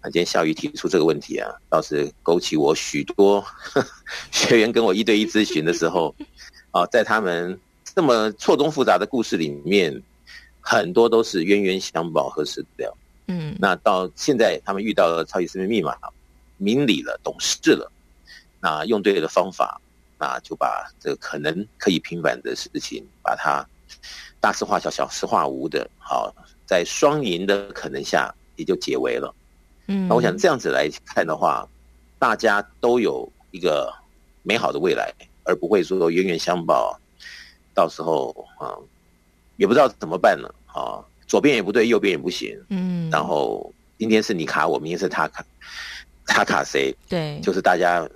[0.00, 3.86] 啊，今天笑宇提出这个问题啊，倒是勾起我许多呵
[4.32, 6.14] 学员跟我一对一咨询的时候，
[6.72, 10.02] 啊，在他们这么错综复杂的故事里面，
[10.60, 12.96] 很多都是冤冤相报何时了。
[13.28, 15.96] 嗯，那到现在他们遇到了超级生命密码，
[16.58, 17.90] 明理了，懂事了。
[18.60, 19.80] 那用对了方法，
[20.18, 23.66] 那就把这个可能可以平反的事情，把它
[24.40, 26.34] 大事化小，小事化无的，好，
[26.66, 29.34] 在双赢的可能下，也就解围了。
[29.86, 31.68] 嗯，那我想这样子来看的话，
[32.18, 33.92] 大家都有一个
[34.42, 35.12] 美好的未来，
[35.44, 36.98] 而不会说冤冤相报，
[37.74, 38.76] 到时候啊，
[39.56, 42.58] 也不知道怎么办了啊，左边也不对，右边也不行。
[42.68, 45.44] 嗯，然后今天是你卡我，明天是他卡，
[46.26, 46.94] 他卡谁？
[47.08, 48.08] 对，就是大家。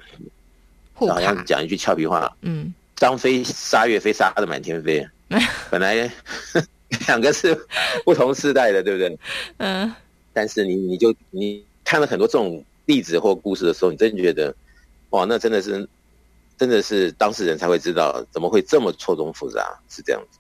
[1.01, 5.07] 好像讲一句俏皮话，嗯，张飞杀岳飞杀的满天飞，
[5.71, 6.11] 本来
[7.07, 7.55] 两个是
[8.05, 9.19] 不同时代的，对不对？
[9.59, 9.95] 嗯，
[10.33, 14.55] 但是你你就你看了很多这种例子或故事的时候，你真觉得，
[15.11, 15.87] 哇，那真的是
[16.57, 20.39] 真的是当事人才会知道，怎么会这么错综复杂，是这样子。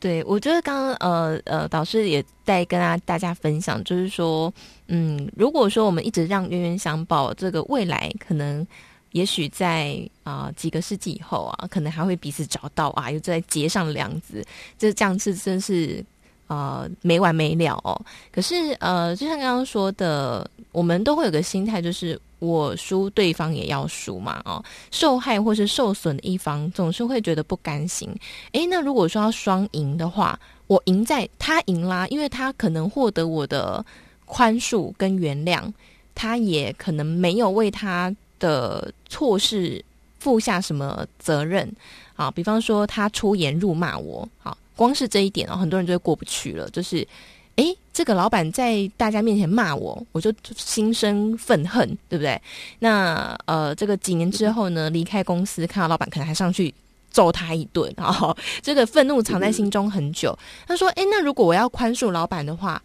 [0.00, 4.52] 对，我觉得刚刚呃呃，导师也在跟大大家分享，就是说，
[4.88, 8.66] 嗯，如果说我们一直让冤冤相报，这个未来可能。
[9.16, 14.44] 也许在啊、几个世纪以后啊，可能还会彼此找到啊，又在结上梁子，
[14.78, 16.04] 这这样子真是
[16.48, 17.98] 呃没完没了哦。
[18.30, 24.42] 可是呃，就像刚刚说的，我们都会有个心态，就是我输，对方也要输嘛。
[24.44, 28.14] 哦，受害或是受损的一方总是会觉得不甘心。
[28.52, 33.82] 诶，那如果说要双赢的话，我赢在他赢啦，因为他可能获得我的
[34.26, 35.72] 宽恕跟原谅，
[36.14, 38.14] 他也可能没有为他。
[38.38, 39.84] 的错事
[40.18, 41.70] 负下什么责任？
[42.16, 46.66] 啊，比方说他出言辱骂我，好，光是这一点哦，很多人就会过不去了。
[46.70, 47.06] 就是，
[47.56, 52.40] 诶，这个老板在大家面前骂我，我就心生愤恨，对不对？
[52.78, 56.72] 那呃，这个几年之后呢，离开公司，看到老板可能还上去
[57.10, 60.36] 揍他一顿，啊， 这个愤怒藏在心中很久。
[60.66, 62.82] 他说，哎，那如果我要宽恕老板的话，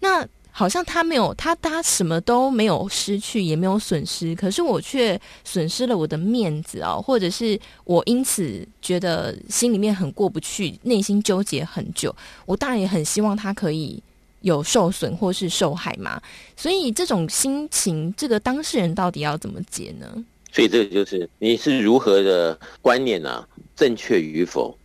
[0.00, 0.26] 那。
[0.56, 12.14] 好像他没有，他他什么都没有失去，也没有损失，可是我却损失了我的面子哦，或者是我因此觉得心里面很过不去，内心纠结很久。
[12.46, 14.00] 我当然也很希望他可以
[14.42, 16.22] 有受损或是受害嘛，
[16.56, 20.06] 所以这种心情，这个当事人到底要怎么解呢？
[20.52, 23.48] 所以这个就是你是如何的观念呢、啊？
[23.74, 24.78] 正确与否？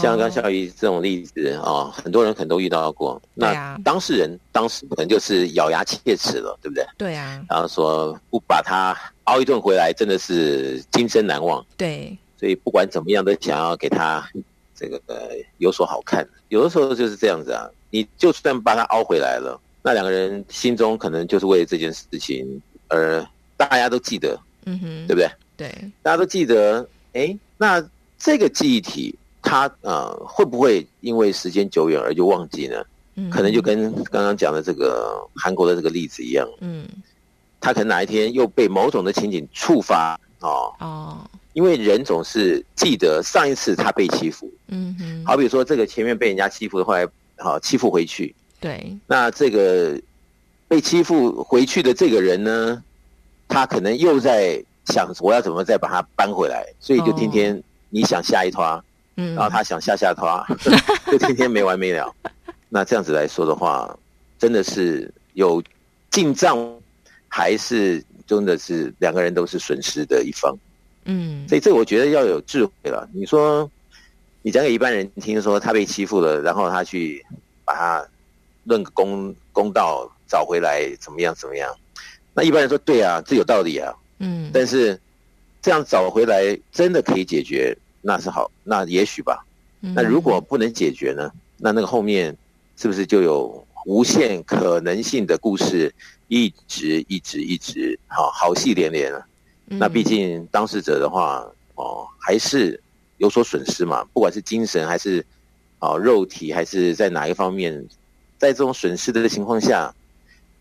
[0.00, 3.20] 像刚孝仪这种例子啊、哦，很多人可能都遇到过。
[3.34, 6.86] 那当事人当时可能就是咬牙切齿了，对不对？
[6.98, 7.42] 对啊。
[7.48, 11.64] 然后说不把他熬一顿回来，真的是今生难忘。
[11.76, 12.16] 对。
[12.38, 14.28] 所以不管怎么样，都想要给他
[14.74, 16.26] 这个呃有所好看。
[16.48, 25.30] 有的时候就是这样子啊，你就算把他熬回来了，那两个人心中可能就是为了这件事情而大家都记得，嗯哼，对不对？
[25.56, 25.90] 对。
[26.02, 27.82] 大家都记得，哎，那
[28.18, 29.14] 这个记忆体。
[29.46, 32.82] 他呃会不会因为时间久远而就忘记呢？
[33.14, 36.44] 嗯，可能就跟刚刚讲的这个韩国的这个例子一样。
[36.60, 36.84] 嗯，
[37.60, 44.52] 他可能哪一天又被某种的情景触发哦哦，因为人总是记得上一次他被欺负。
[44.66, 48.34] 嗯哼，好比说这个前面被人家欺负的话，后来好欺负回去。
[48.58, 49.96] 对，那这个
[50.66, 52.82] 被欺负回去的这个人呢，
[53.46, 58.82] 他可能又在想我要怎么再把他搬回来，所以就天天你想下一摊。
[59.16, 60.46] 嗯，然后他想吓吓他，
[61.10, 62.14] 就天天没完没了。
[62.68, 63.96] 那这样子来说的话，
[64.38, 65.62] 真的是有
[66.10, 66.58] 进账，
[67.28, 70.56] 还是真的是两个人都是损失的一方？
[71.04, 73.08] 嗯，所以这我觉得要有智慧了。
[73.12, 73.70] 你说，
[74.42, 77.24] 你讲给一般人听，说他被欺负了，然后他去
[77.64, 78.06] 把他
[78.64, 81.72] 论个公公道找回来，怎么样怎么样？
[82.34, 83.94] 那一般人说对啊，这有道理啊。
[84.18, 84.98] 嗯，但是
[85.62, 87.76] 这样找回来真的可以解决？
[88.06, 89.44] 那是好，那也许吧。
[89.80, 91.28] 那如果不能解决呢？
[91.56, 92.36] 那那个后面
[92.76, 95.92] 是不是就有无限可能性的故事，
[96.28, 99.26] 一直一直一直，好好戏连连啊？
[99.66, 101.44] 那毕竟当事者的话，
[101.74, 102.80] 哦，还是
[103.18, 104.04] 有所损失嘛。
[104.12, 105.24] 不管是精神还是
[105.80, 107.84] 哦，肉体还是在哪一方面，
[108.38, 109.92] 在这种损失的情况下，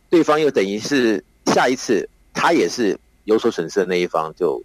[0.10, 4.60] 对方又等于是下一次他也是有所损失的那一方，就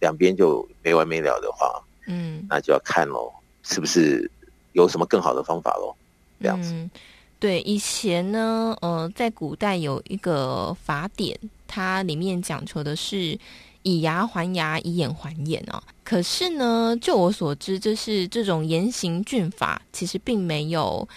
[0.00, 3.32] 两边就没完没了的话，嗯，那就要看喽，
[3.62, 4.30] 是不是
[4.72, 5.94] 有什么更好的方法喽？
[6.40, 6.72] 这样子。
[6.72, 6.90] 嗯，
[7.38, 13.38] 对，以前呢，呃，在古代有一个法典，它里面讲求的是。
[13.84, 15.82] 以牙还牙，以眼还眼哦。
[16.04, 21.08] 可是呢，就我所知，就是这种严刑峻法，其实并没有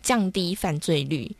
[0.00, 1.30] 降低犯罪率，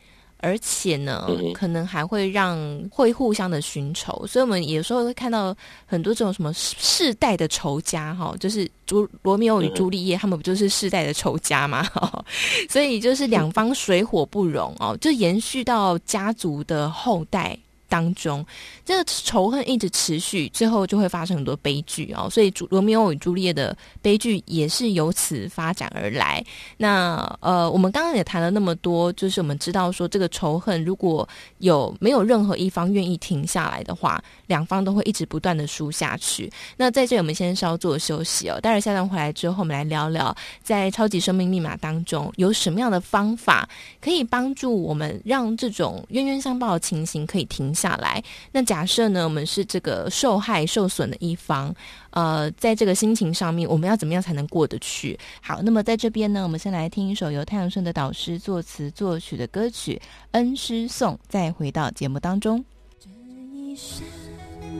[0.45, 2.57] 而且呢，可能还会让
[2.91, 4.25] 会互相的寻仇。
[4.27, 5.55] 所以，我们有时候会看到
[5.87, 11.83] 很多这种什么世代的仇家，哈，就是朱罗密欧与朱丽叶，他们不就是世代的仇家吗？
[12.69, 17.57] 所以，就是两方水火不容哦，就延续到家族的后代。
[17.95, 18.45] 当中，
[18.83, 22.29] 这个仇恨一直持续，最后就会发生很多悲剧哦。
[22.29, 26.45] 所以，罗密欧与朱丽叶的悲剧也是由此发展而来。
[26.75, 31.25] 那呃，我们刚刚也谈了那么多，就是我们知道说，这个仇恨如果
[31.59, 36.51] 有没有任何一方愿意停下来的话，两方都会一直不断的输下去。
[36.75, 38.59] 那在这里，我们先稍作休息哦。
[38.59, 43.69] 待会下段回来之后，我们来聊聊在超级生命密码当中有什么样的方法
[44.01, 48.23] 可以帮助我们让这种冤冤相报的情形可以停下下来。
[48.51, 51.71] 那假设呢，我们是这个受害受损的一方，
[52.09, 55.19] 呃，在这个心情上面，我们要怎么样才能过得去？
[55.39, 62.65] 好，那么在这边呢，我们先来听一首由太阳盛的导师作词作曲的歌曲《恩师颂》，再回到节目当中。
[62.99, 63.07] 这
[63.53, 64.01] 一生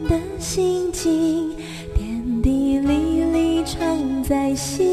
[0.10, 1.56] 的心情，
[1.94, 4.86] 点滴滴哩常在心。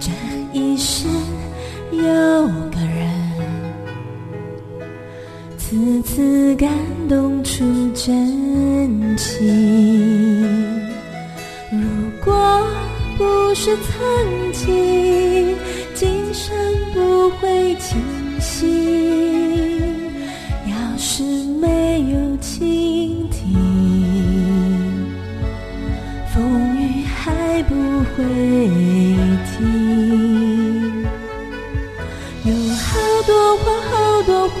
[0.00, 0.10] 这
[0.52, 1.06] 一世
[1.92, 3.11] 有个人，
[5.72, 6.68] 次次感
[7.08, 7.64] 动出
[7.94, 9.40] 真情。
[11.70, 11.80] 如
[12.22, 12.62] 果
[13.16, 15.56] 不是曾经，
[15.94, 16.54] 今生
[16.92, 17.98] 不会清
[18.38, 18.68] 醒。
[20.66, 21.22] 要是
[21.58, 23.56] 没有倾听，
[26.34, 27.74] 风雨还不
[28.14, 28.22] 会
[29.56, 29.56] 停。
[32.44, 34.60] 有好多话，好多话，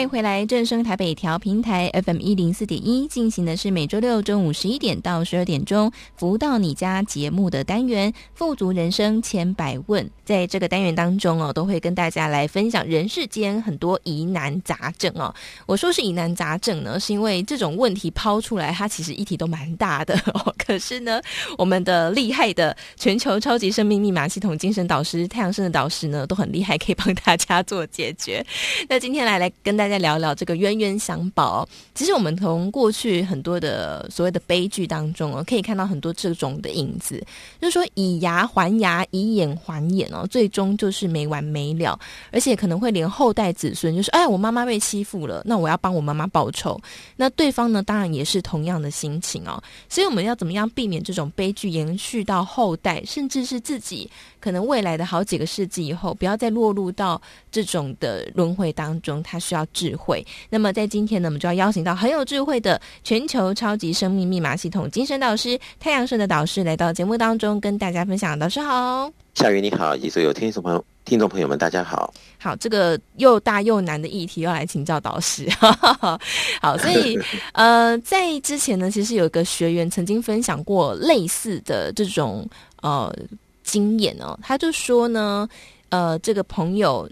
[0.00, 10.06] 欢迎回来，正声台北调平台 FM 一零四点一，进行的是每周六中午十一点到十二点钟福到你家节目的单元《富足人生千百问》。
[10.30, 15.34] 在这个单元当中哦，都会跟大家来分享人世间很多疑难杂症哦。
[15.66, 20.52] 我说是疑难杂症呢，是因为这种问题抛出来，它其实议题都蛮大的哦。
[20.58, 21.20] 可是呢，
[21.56, 28.44] 我们的厉害的全球超级生命密码系统精神导师太阳盛德导师呢，都很厉害，可以帮大家做解决。
[28.88, 30.00] 那今天来来跟大家。
[30.00, 31.68] 聊聊这个冤冤相报。
[31.94, 37.22] 其实我们从过去很多的所谓的悲剧当中哦，可以看到很多这种的影子，
[37.60, 41.98] 就是说以牙还牙，以眼还眼哦，最终就是没完没了，
[42.30, 46.80] 而且可能会连后代子孙，就是哎，我妈妈被欺负了，那我要帮我妈妈报仇。
[47.16, 49.62] 那对方呢，当然也是同样的心情哦。
[49.88, 54.10] 所以我们要怎么样避免这种悲剧延续到后代，甚至是自己
[54.40, 57.20] 可能未来的好几个世纪以后，不要再落入到
[57.52, 59.60] 这种的轮回当中，它需要。
[59.72, 60.26] 智慧。
[60.48, 68.38] 那么在今天呢，我们就要邀请到很有智慧的全球超级生命密码系统精神导师太阳神的导师来到节目当中，跟大家分享。
[68.38, 72.12] 导师好，夏云你好，以及所有听众朋友、听众朋友们，大家好。
[72.38, 75.48] 好，这个又大又难的议题要来请教导师。
[76.60, 77.18] 好，所以
[77.52, 82.48] 呃，在之前呢，其实有一个学员曾经分享过类似的这种
[82.82, 83.14] 呃
[83.70, 85.48] 经验哦，他就说呢，
[85.90, 87.08] 呃，这个朋友。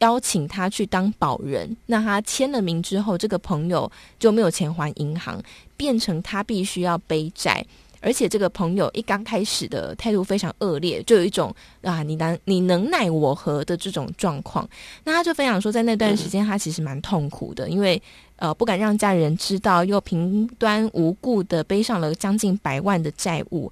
[0.00, 5.38] 邀请他去当保人，那他签了名之后，这个朋友就没有钱还银行，
[5.76, 7.62] 变成他必须要背债，
[8.00, 14.66] 而且这个朋友一刚开始的态度非常恶劣，就有一种啊，你能你能奈我何的这种状况。
[15.04, 18.00] 那他就分享说，在那段时间他其实蛮痛苦的，因为
[18.36, 23.70] 呃不敢让家人知道，又平端无故的背上了将近百万的债务。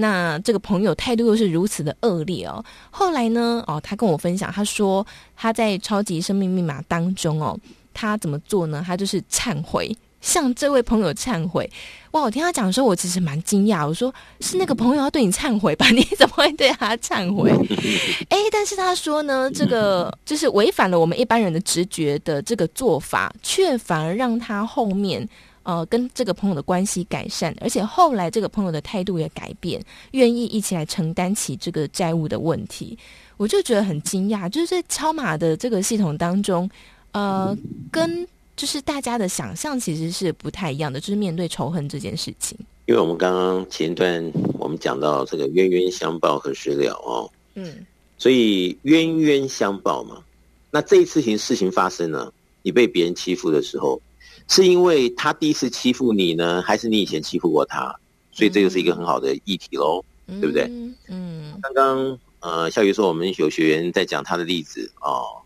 [0.00, 2.64] 那这个朋友态度又是如此的恶劣哦。
[2.90, 5.04] 后来呢，哦，他跟我分享，他说
[5.36, 7.58] 他在超级生命密码当中哦，
[7.92, 8.82] 他怎么做呢？
[8.86, 9.96] 他就是忏悔。
[10.20, 11.70] 向这位朋友忏悔，
[12.10, 12.20] 哇！
[12.20, 13.86] 我听他讲的时候，我其实蛮惊讶。
[13.86, 15.88] 我说：“是那个朋友要对你忏悔吧？
[15.94, 17.52] 你怎么会对他忏悔？”
[18.28, 25.26] 哎，但是他说呢，这个就是违反了我们一般人的直觉的这个做法，却反而让他后面
[25.68, 32.96] 呃跟这个朋友的关系改善，而且后来这个朋友的态度也改变，愿意一起来承担起这个债务的问题。
[33.36, 36.68] 我就觉得很惊讶，就是在超马的这个系统当中，
[37.12, 37.54] 呃，
[37.92, 38.26] 跟。
[38.58, 42.58] 就是大家的想象其实是不太一样的，就是面对仇恨这件事情。
[42.86, 47.86] 因为我们刚刚前段我们讲到这个冤冤相报何时了哦，嗯，
[48.18, 50.24] 所以冤冤相报嘛。
[50.72, 54.00] 那这一次情事情发生了，你被别人欺负的时候，
[54.48, 57.94] 是因为他第一次欺负你呢，还是你以前欺负过他？
[58.32, 60.64] 所以这就是一个很好的议题喽，嗯、对不对？
[61.08, 61.58] 嗯。
[61.62, 65.42] 刚刚呃，孝瑜说我们有学员在讲他的例子哦。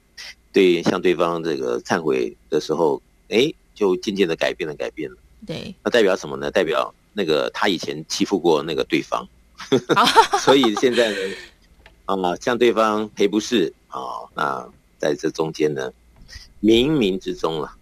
[0.52, 3.00] 对，向对方这个忏悔的时候，
[3.30, 5.16] 哎，就渐渐的改变了，改变了。
[5.46, 6.50] 对，那代表什么呢？
[6.50, 9.26] 代表那个他以前欺负过那个对方，
[10.44, 11.16] 所以现在呢，
[12.04, 13.98] 啊，向对方赔不是啊。
[14.34, 15.90] 那在这中间呢，
[16.62, 17.74] 冥冥之中了，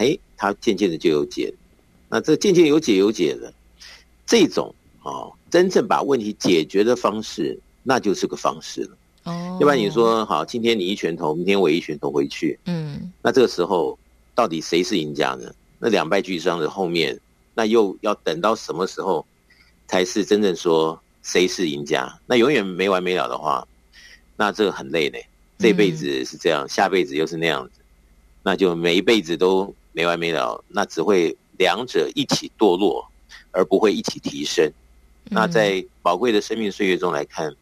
[0.00, 1.52] 哎，它渐渐的就有解。
[2.08, 3.52] 那这渐渐有解有解的
[4.26, 8.96] 这种哦，真正把问题解决的方式，那就是个方式了。
[9.24, 13.98] 哦，要不然你说好，今天你一拳头，明天我一拳头回去，嗯，那这个时候
[14.34, 15.52] 到底谁是赢家呢？
[15.78, 17.18] 那两败俱伤的后面，
[17.54, 19.24] 那又要等到什么时候
[19.86, 22.18] 才是真正说谁是赢家？
[22.26, 23.66] 那永远没完没了的话，
[24.36, 25.18] 那这个很累呢。
[25.58, 27.80] 这辈子是这样，下辈子又是那样子，
[28.42, 33.06] 那就每一辈子都没完没了，那只会两者一起堕落，
[33.50, 34.70] 而不会一起提升。
[35.24, 37.54] 那在宝贵的生命岁月中来看，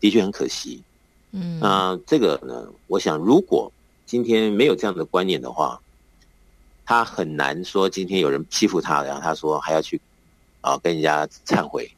[0.00, 0.82] 的确很可惜。
[1.32, 2.68] 嗯，那这个呢？
[2.86, 3.72] 我想，如果
[4.06, 5.80] 今天没有这样的观念的话，
[6.84, 10.00] 他很难说今天有人欺负他，然后他说还要去
[10.60, 11.90] 啊跟人家忏悔。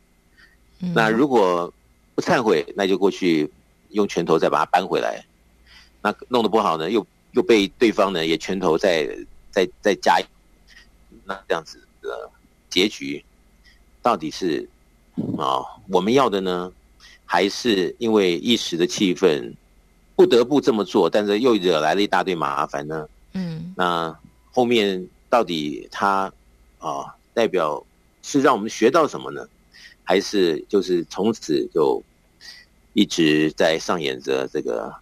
[0.94, 1.72] 那如果
[2.14, 3.50] 不忏悔，那就过去
[3.90, 5.24] 用拳头再把他扳回来。
[6.02, 9.08] 那弄得不好呢，又又被对方呢也拳头再
[9.56, 10.18] 再再加。
[11.24, 12.30] 那这样子的
[12.68, 13.24] 结局
[14.02, 14.68] 到底是
[15.38, 16.70] 啊我们要的呢？
[17.24, 19.52] 还是因为一时的气氛，
[20.14, 23.08] 不得不这么做，但是又惹来了一大堆麻烦呢？
[23.32, 24.16] 嗯，那
[24.52, 26.32] 后面到底他
[26.78, 27.84] 啊代表
[28.22, 29.44] 是让我们学到什么呢？
[30.04, 32.00] 还是就是从此就
[32.92, 34.94] 一直在上演着这个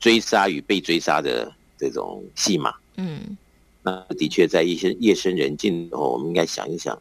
[0.00, 2.74] 追杀与被追杀的这种戏码？
[2.96, 3.36] 嗯，
[3.82, 6.96] 那的确在一些夜深人静的时候，我们应该想一想，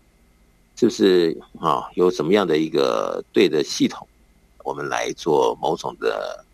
[0.76, 4.08] 就是啊有什么样的一个对的系统？
[4.64, 6.46] 我们来做某种的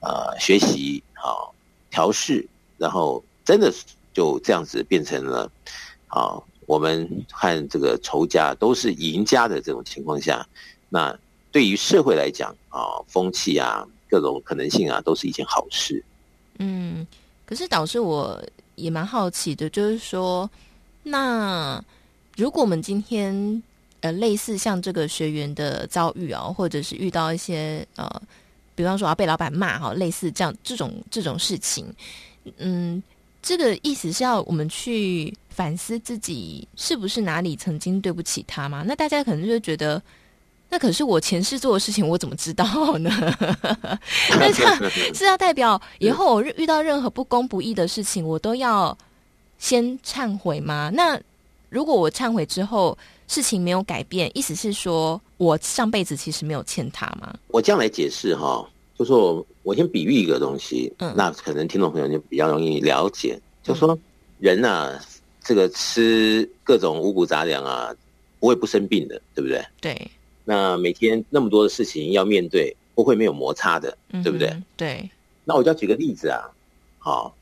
[0.00, 1.50] 呃学习，啊
[1.90, 3.72] 调试，然后真的
[4.12, 5.50] 就这样子变成了，
[6.06, 10.46] 啊我们看这个仇家都是赢家的这种情况下，
[10.88, 11.16] 那
[11.50, 16.04] 对于社会来讲啊，风气啊，各种可能性啊，都是一件好事。
[16.58, 17.06] 嗯，
[17.46, 18.40] 可是导师我
[18.78, 20.48] 也蛮好奇的，就是说，
[21.02, 21.82] 那
[22.36, 23.62] 如果我们今天。
[24.00, 28.08] 呃，类似像这个学员的遭遇哦，或者是遇到一些呃，
[28.76, 31.84] 比方说要被老板骂哈，类似这样这种这种事情，
[32.58, 33.02] 嗯，
[33.42, 38.84] 这个意思是要我们去反思自己是不是哪里曾经对不起他吗？
[38.86, 40.00] 那大家可能就觉得，
[40.70, 42.64] 那可是我前世做的事情，我怎么知道
[42.98, 43.10] 呢？
[44.38, 48.96] 那这样是要代表以后我遇到任何不公不义的事情，我都要
[49.58, 50.90] 先忏悔吗？
[50.92, 51.18] 那
[51.70, 52.96] 如果我忏悔之后，
[53.26, 57.34] 事情没有改变，意思是说我上辈子其实没有欠他吗？
[57.48, 58.66] 我这样来解释哈，
[58.98, 63.40] 就说我先比喻一个东西，嗯，那可能听众朋友就比较容易了解。
[63.62, 63.98] 就说
[64.38, 64.98] 人啊，
[65.42, 67.94] 这个吃各种五谷杂粮啊，
[68.38, 69.64] 不会不生病的，对不对？
[69.80, 70.10] 对。
[70.48, 74.48] 那每天那么多的事情要面对，不会没有摩擦的，对不对？
[74.48, 75.10] 嗯，对。
[75.44, 76.40] 那我就要举个例子啊，
[76.98, 77.36] 好，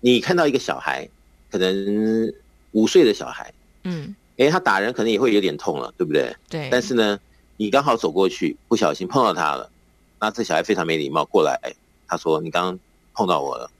[0.00, 1.06] 你看到一个小孩，
[1.50, 2.32] 可能
[2.72, 3.52] 五岁的小孩，
[3.84, 4.14] 嗯。
[4.38, 6.34] 诶，他打人可能也会有点痛了，对不对？
[6.48, 6.68] 对。
[6.70, 7.20] 但是呢，
[7.58, 9.70] 你刚好走过去，不小心碰到他了，
[10.18, 11.60] 那这小孩非常没礼貌，过来，
[12.08, 12.80] 他说：“你刚刚
[13.12, 13.70] 碰到我了，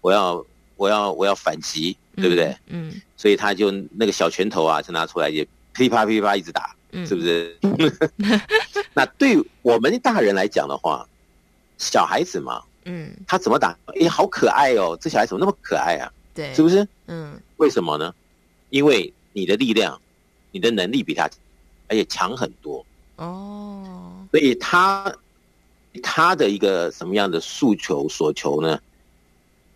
[0.00, 0.44] 我要，
[0.74, 2.90] 我要，我要反击，对不对？”嗯。
[2.90, 7.56] 嗯，所以他就那个小拳头啊，就拿出来，也噼啪噼啪一直打，嗯、是不是？
[8.94, 11.06] 那对我们大人来讲的话，
[11.76, 13.76] 小孩子嘛，嗯，他怎么打？
[14.00, 14.96] 哎，好可爱哦！
[15.00, 16.10] 这小孩怎么那么可爱啊？
[16.34, 16.86] 对，是不是？
[17.06, 18.14] 嗯，为什么呢？
[18.70, 20.00] 因为你的力量、
[20.50, 21.28] 你的能力比他
[21.88, 22.84] 而且强很多
[23.16, 25.14] 哦，所以他
[26.02, 28.78] 他的一个什么样的诉求、所求呢？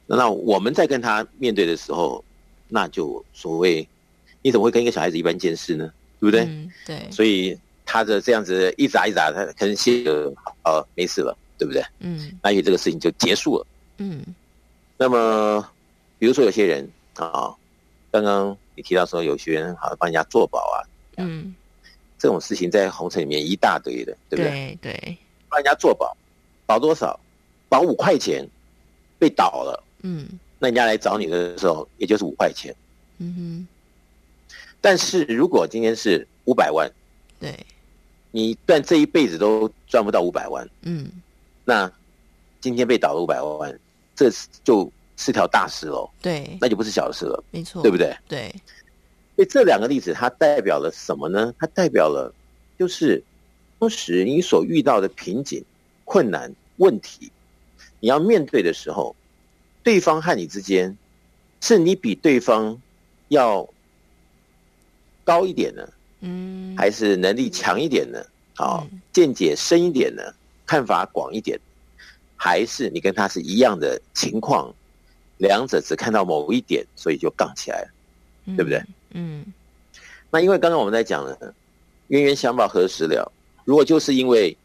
[0.07, 2.23] 那我们在跟他面对的时候，
[2.69, 3.87] 那就所谓，
[4.43, 5.91] 你怎么会跟一个小孩子一般见识呢？
[6.23, 6.45] 对不对？
[6.45, 7.11] 嗯、对。
[7.11, 11.85] 所以他的这样子一砸一砸，他可能心就呃没事了，对不对？
[11.99, 12.31] 嗯。
[12.41, 13.67] 那因为这个事情就结束了。
[13.99, 14.25] 嗯。
[14.97, 15.69] 那么，
[16.21, 17.53] 比如说有些人啊，
[18.13, 20.79] 刚刚你提到说有些人好像帮人家做保啊，
[21.17, 21.53] 嗯，
[22.19, 24.79] 这种事情在红尘里面一大堆的，对不对？
[24.81, 25.19] 对对。
[25.49, 26.17] 帮人家做保，
[26.67, 27.19] 保多少？
[27.69, 28.47] 保五块钱，
[29.19, 29.83] 被倒了。
[30.03, 30.29] 嗯，
[30.61, 32.73] 那人家来找你的时候，也就是五块钱。
[33.19, 33.69] 嗯哼。
[34.83, 36.91] 但是如果今天是五百万，
[37.41, 37.57] 对，
[38.31, 40.69] 你但这一辈子都赚不到五百万。
[40.83, 41.11] 嗯，
[41.65, 41.91] 那
[42.61, 43.75] 今天被倒了五百万，
[44.15, 44.31] 这
[44.63, 46.11] 就是条大事喽。
[46.21, 47.43] 对，那就不是小事了。
[47.51, 48.15] 没错，对不对？
[48.29, 48.55] 对。
[49.37, 51.55] 所以这两个例子，它代表了什么呢？
[51.59, 52.35] 它代表了
[52.79, 53.25] 就是
[53.79, 55.65] 当时你所遇到的瓶颈、
[56.05, 57.33] 困难、问题，
[58.01, 59.17] 你要面对的时候。
[59.85, 60.97] 对方和你之间，
[61.61, 62.81] 是你比对方
[63.27, 63.69] 要
[65.25, 65.89] 高一点呢？
[66.21, 68.23] 嗯，还是能力强一点呢？
[68.57, 70.23] 啊，见解深一点呢？
[70.67, 71.59] 看法广一点，
[72.37, 74.73] 还是你跟他是一样的情况，
[75.39, 77.89] 两者只看到某一点，所以就杠起来了，
[78.57, 78.83] 对不对？
[79.11, 79.45] 嗯，
[80.31, 81.37] 那因为刚刚我们在讲了
[82.09, 83.31] 冤冤相报何时了？
[83.65, 84.57] 如果就是因为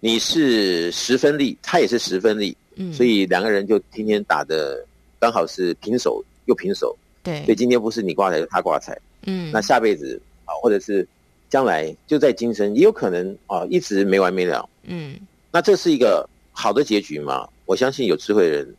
[0.00, 2.56] 你是十分力，他也是十分力。
[2.76, 4.82] 嗯，所以两个人就天天打的
[5.20, 11.06] 刚好是平手又平手，对，所以今天不是你挂彩，就他挂彩，嗯，那下辈子啊，或者是
[11.48, 15.18] 将来就在今生也有可能啊，一直没完没了，嗯，
[15.50, 17.48] 那这是一个好的结局吗？
[17.66, 18.74] 我相信有智慧的人，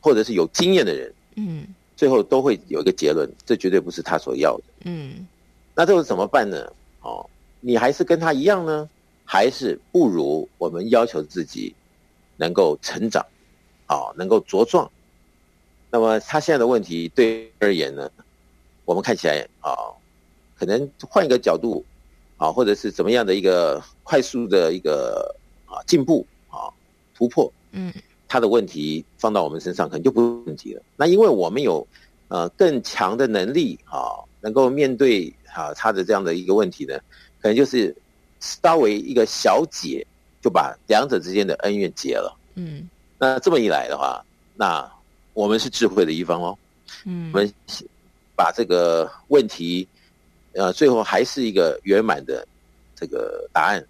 [0.00, 1.66] 或者是有经验的人，嗯，
[1.96, 5.26] 最后都会有一个结论，这绝对不是他所要的，嗯，
[5.74, 6.72] 那这个怎么办呢？
[7.02, 7.28] 哦，
[7.60, 8.88] 你还是跟他一样呢，
[9.24, 11.74] 还是不如我们要求自己？
[12.38, 13.24] 能够成长，
[13.86, 14.90] 啊，能够茁壮。
[15.90, 18.10] 那么他现在的问题对而言呢，
[18.84, 19.72] 我们看起来啊，
[20.56, 21.84] 可能换一个角度
[22.36, 25.34] 啊，或者是怎么样的一个快速的一个
[25.66, 26.68] 啊进步啊
[27.14, 27.92] 突破，嗯，
[28.28, 30.82] 他的问题放到我们身上可能就不是问题了。
[30.96, 31.86] 那因为我们有
[32.28, 36.98] 呃更强的能力啊，能够面对啊他的这样的一个问题呢，
[37.40, 37.94] 可能就是
[38.40, 40.06] 稍微一个小解。
[40.42, 42.36] 就把两者之间的恩怨结了。
[42.56, 44.20] 嗯，那这么一来的话，
[44.56, 44.90] 那
[45.34, 46.58] 我们是智慧的一方哦。
[47.04, 47.54] 嗯，我们
[48.36, 49.86] 把这个问题，
[50.52, 52.46] 呃，最后还是一个圆满的
[52.94, 53.84] 这个答案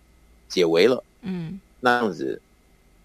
[0.49, 1.03] 解围了。
[1.23, 2.41] 嗯，那样子，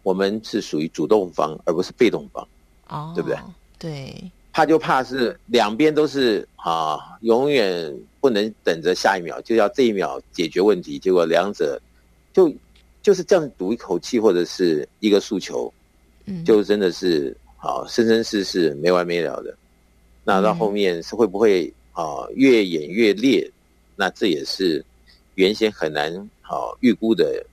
[0.03, 2.47] 我们是属于主动方，而不是被动方。
[2.87, 3.37] 哦，对不对？
[3.79, 4.31] 对。
[4.51, 11.81] 怕就怕是两边都是啊，永远不能等着下一秒，就要这一秒解决问题，结果两者
[12.33, 12.53] 就。
[13.03, 15.73] 就是这样赌一口气，或者是一个诉求，
[16.25, 19.57] 嗯，就真的是啊，生生世世没完没了的。
[20.27, 23.49] 那到后面是会不会啊越演越烈？
[23.95, 24.83] 那这也是
[25.35, 27.45] 原先很难啊预估的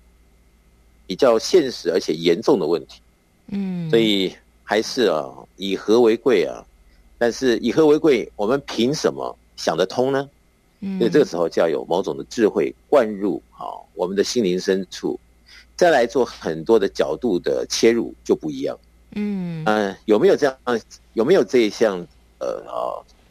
[1.06, 3.00] 比较现实而且严重的问题。
[3.46, 6.66] 嗯，所以还是啊以和为贵啊。
[7.16, 10.28] 但是以和为贵，我们凭什么想得通呢？
[10.80, 15.16] 嗯，所以这个时候就要有某种的智慧灌入啊我们的心灵深处。
[15.76, 18.76] 再来做很多的角度的切入就不一样，
[19.14, 20.56] 嗯嗯、呃，有没有这样？
[21.12, 22.04] 有没有这一项？
[22.44, 22.76] 呃啊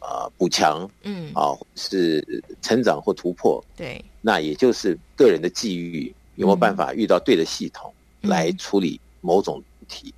[0.00, 3.64] 啊补强，嗯啊是成长或突破？
[3.76, 10.12] 对，那也就是个人的际遇，有没有办法遇到对的系统来处理某种问题？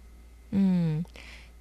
[0.51, 1.05] 嗯，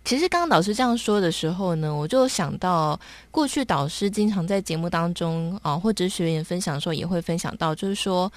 [0.04, 3.00] 其实刚刚导师这样说的时候呢，我就想到
[3.32, 8.32] 过去导师经常在节目当中啊，或者学员分享的时候也会分享到，就是说。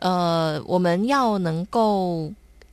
[0.00, 2.30] 呃，我们要能够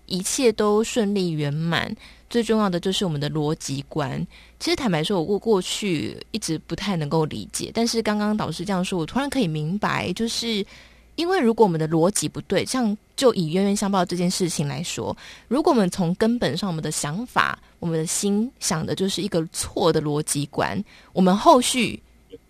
[0.07, 1.89] 一切都顺利圆满，
[2.33, 4.25] 最重要的就是我们的逻辑观。
[4.59, 10.65] 其实坦白说，我过过去一直不太能够理解，但是刚刚导师这样说，我突然可以明白，就是
[11.13, 15.15] 因为如果我们的逻辑不对，像就以冤冤相报这件事情来说，
[15.47, 22.01] 如果我们从根本上我们的想法，我们的心想的就是一个错的逻辑观，我们后续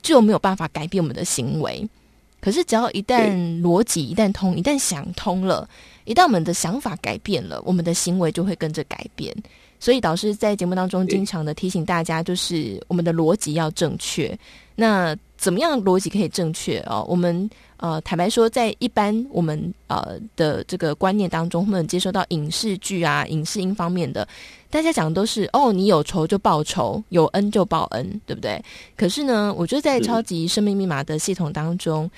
[0.01, 1.85] 就没有办法改变我们的行为。
[2.39, 3.29] 可是，只要一旦
[3.61, 5.67] 逻辑一旦通，一旦想通了，
[6.05, 9.35] 一旦我们的想法改变了，我们的行为就会跟着改变。
[9.83, 14.33] 所以导师在节目当中经常的提醒大家，就是我们的逻辑要正确。
[14.75, 17.05] 那怎么样逻辑可以正确哦？
[17.05, 24.25] 我们呃坦白说，在一般我们呃的这个观念当中，我们接收到影视剧啊、影视音方面的，
[24.69, 28.63] 大家讲的都是哦，你有仇就报仇，有恩就报恩，对不对？
[28.95, 32.09] 可是呢，我觉得在超级生命密码的系统当中，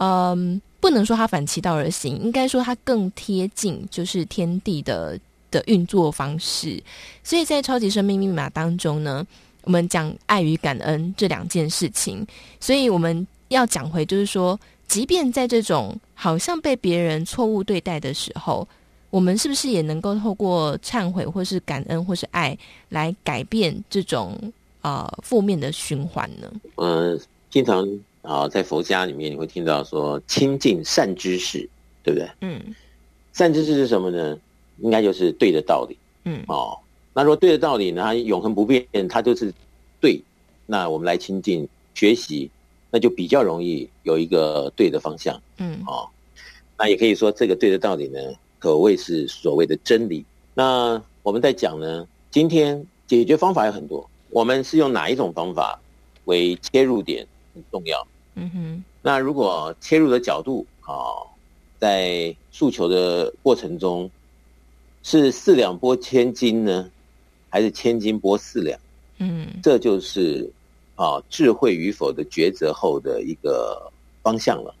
[0.00, 5.16] 嗯，不能说它反其道而行，应该说它更贴近就是天地的
[5.52, 6.82] 的运作方式。
[7.22, 9.24] 所以在超级生命密码当中呢。
[9.64, 12.26] 我们讲爱与感恩这两件事情，
[12.58, 18.66] 所以我们要讲回，就是说，即便在这种好像被别人错误对待的时候，
[19.08, 24.36] 我们是不是也能够透过忏悔，或是感恩，或是爱，来改变这种
[24.80, 26.52] 呃负面的循环呢？
[26.74, 27.16] 呃，
[27.48, 27.88] 经常
[28.22, 31.58] 啊，在佛家里面你会听到说，亲近善知识，
[32.02, 32.28] 对不对？
[32.40, 32.60] 嗯，
[33.32, 34.36] 善知识是什么呢？
[34.78, 35.96] 应该就是对的道理。
[36.24, 36.78] 嗯，哦。
[37.14, 39.52] 那如果对的道理呢，它永恒不变，它就是
[40.00, 40.22] 对。
[40.64, 42.50] 那我们来亲近学习，
[42.90, 45.38] 那就比较容易有一个对的方向。
[45.58, 46.08] 嗯，哦，
[46.78, 48.18] 那也可以说这个对的道理呢，
[48.58, 50.24] 可谓是所谓的真理。
[50.54, 55.78] 那我们在讲呢，今天解决方法有很多，我们是用哪一种方法
[56.24, 58.06] 为切入点很重要。
[58.36, 58.84] 嗯哼。
[59.02, 61.26] 那如果切入的角度啊，哦，
[61.78, 64.08] 在诉求的过程中
[65.02, 66.90] 是四两拨千斤呢？
[67.54, 68.80] 还是千斤拨四两，
[69.18, 70.50] 嗯，这就是
[70.94, 73.92] 啊智慧与否的抉择后的一个
[74.22, 74.74] 方向了，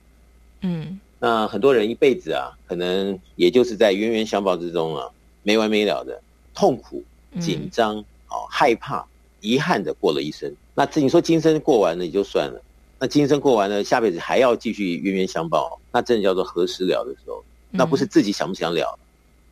[0.62, 5.06] 嗯，那很多人一辈子啊，可能也就是在冤冤相报之中啊，
[5.42, 6.18] 没完没了的
[6.54, 7.04] 痛苦、
[7.38, 9.06] 紧张、啊害怕、
[9.42, 10.50] 遗憾的过了一生。
[10.74, 12.62] 那你说今生过完了也就算了，
[12.98, 18.98] 那今生过完了，下辈子还要继续冤冤相报，那真的叫做何时了的时候，那不是自己想不想了？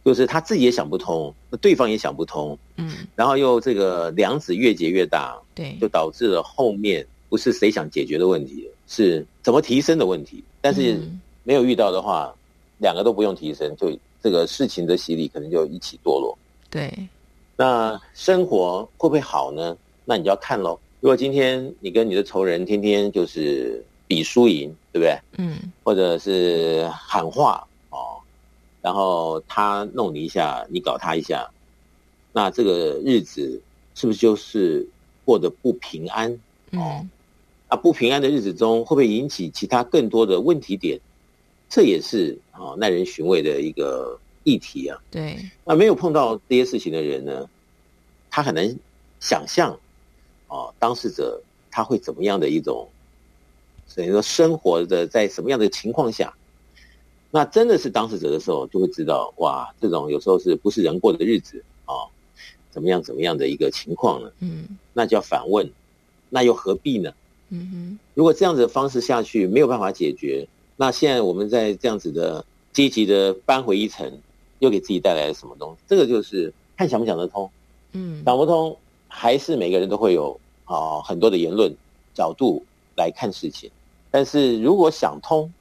[0.05, 10.43] 就是他自己也想不通，那对方也想不通，嗯，然后又这个梁子越结越大，对，就导致了后面不是谁想解决的问题，是怎么提升的问题。
[10.63, 10.99] 但是
[11.45, 12.35] 没有遇到的话，
[12.79, 16.37] 两个都不用提升，就这个事情的洗礼可能就一起堕落。
[16.71, 16.93] 对，
[17.57, 19.77] 那生活会不会好呢？
[20.07, 20.79] 那你就要看喽。
[21.01, 25.19] 如果今天你跟你的仇人天天就是比输赢，对不对？
[25.39, 27.67] 嗯，或者是喊话。
[28.83, 31.51] 然后他弄你一下，你搞他一下，
[32.33, 33.61] 那这个日子
[33.95, 34.89] 是不是就是
[35.25, 36.33] 过得不平安？
[36.73, 37.07] 哦，
[37.69, 40.99] 啊，不平安的日子中，会不会引起其他更多的问题点？
[41.69, 44.99] 这也是啊耐人寻味的一个议题啊。
[45.11, 47.49] 对，那没有碰到这些事情的人呢，
[48.31, 48.75] 他很难
[49.21, 49.79] 想象
[50.49, 52.89] 啊当事者他会怎么样的一种，
[53.87, 56.35] 所以说生活的在什么样的情况下。
[57.33, 61.95] 那真的是当事者的时候，就会知道哇，这种有时候是不是人过的日子啊？
[62.73, 64.31] 怎么样怎么样的一个情况呢？
[64.41, 65.71] 嗯，那就要反问，
[66.29, 67.13] 那又何必呢？
[67.51, 74.19] 嗯哼，如果这样子的方式下去没有办法解决，那现在我们在这样子的积极的扳回一城，
[74.59, 75.79] 又给自己带来了什么东西？
[75.87, 77.49] 这个就是看想不想得通。
[77.93, 78.77] 嗯，想不通，
[79.07, 81.73] 还是每个人都会有啊很多的言论
[82.13, 82.65] 角度
[82.97, 83.71] 来看事情，
[84.11, 85.53] 但是如果想通。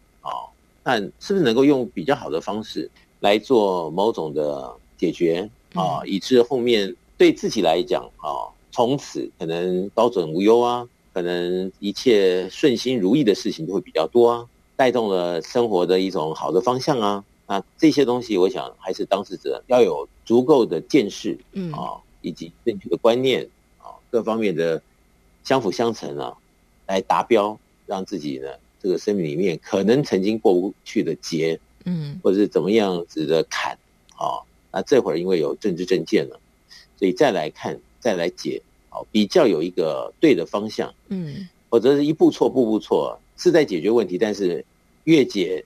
[0.89, 17.23] 看是不是能够用比较好的方式来做某种的解决啊，以致后面对自己来讲啊，从此可能高枕无忧啊，可能一切顺心如意的事情就会比较多啊，带动了生活的一种好的方向啊。
[17.45, 24.81] 那这些东西，我想还是当事者要有足够的见识，嗯啊，以及正确的观念啊，各方面的
[25.43, 26.35] 相辅相成啊，
[26.87, 28.49] 来达标，让自己呢。
[28.81, 33.77] 这个生命里面可能曾经过不去的结，嗯，或者是怎么样子的坎，
[34.15, 34.39] 啊，
[34.71, 36.39] 那这会儿因为有政治政见了，
[36.97, 44.63] 所以再来看，再来解，啊，比较有一个对的方向，嗯，或者是一步错步步错，是在解决问题，但是
[45.03, 45.65] 越解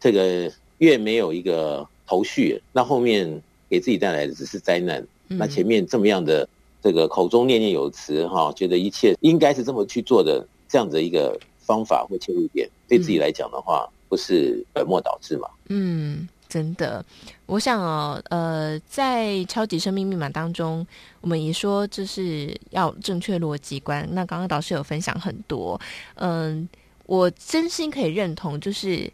[0.00, 5.06] 这个越没有一个头绪，那后面给自己带来的只是灾难。
[5.28, 6.48] 那前面这么样的
[6.82, 11.38] 这个口中念念有词，哈，觉得一切应该是这么去做的，这样的一个。
[11.64, 15.48] 方法会切入点，对自己来讲的话，嗯、不是本末倒置嘛？
[15.68, 17.04] 嗯，真的，
[17.46, 20.86] 我想哦，呃，在超级生命密码当中，
[21.20, 24.06] 我们也说这是要正确逻辑观。
[24.12, 25.80] 那刚刚导师有分享很多，
[26.16, 26.68] 嗯，
[27.06, 29.10] 我真心可以认同，就是。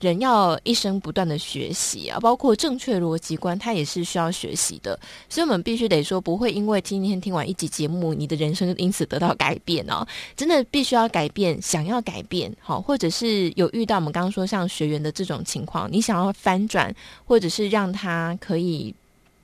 [0.00, 4.98] 人要一生不断的学习啊，包括正确逻辑观，它也是需要学习的。
[5.28, 10.06] 所以，我们必须得说，不会因为今天听完一集节目，你的人生因此得到改变哦。
[10.36, 16.94] 真的必须要改变，想要改变，好，或者是有遇到我们刚刚说像学员的这种情况，你想要翻转，
[17.24, 18.94] 或者是让他可以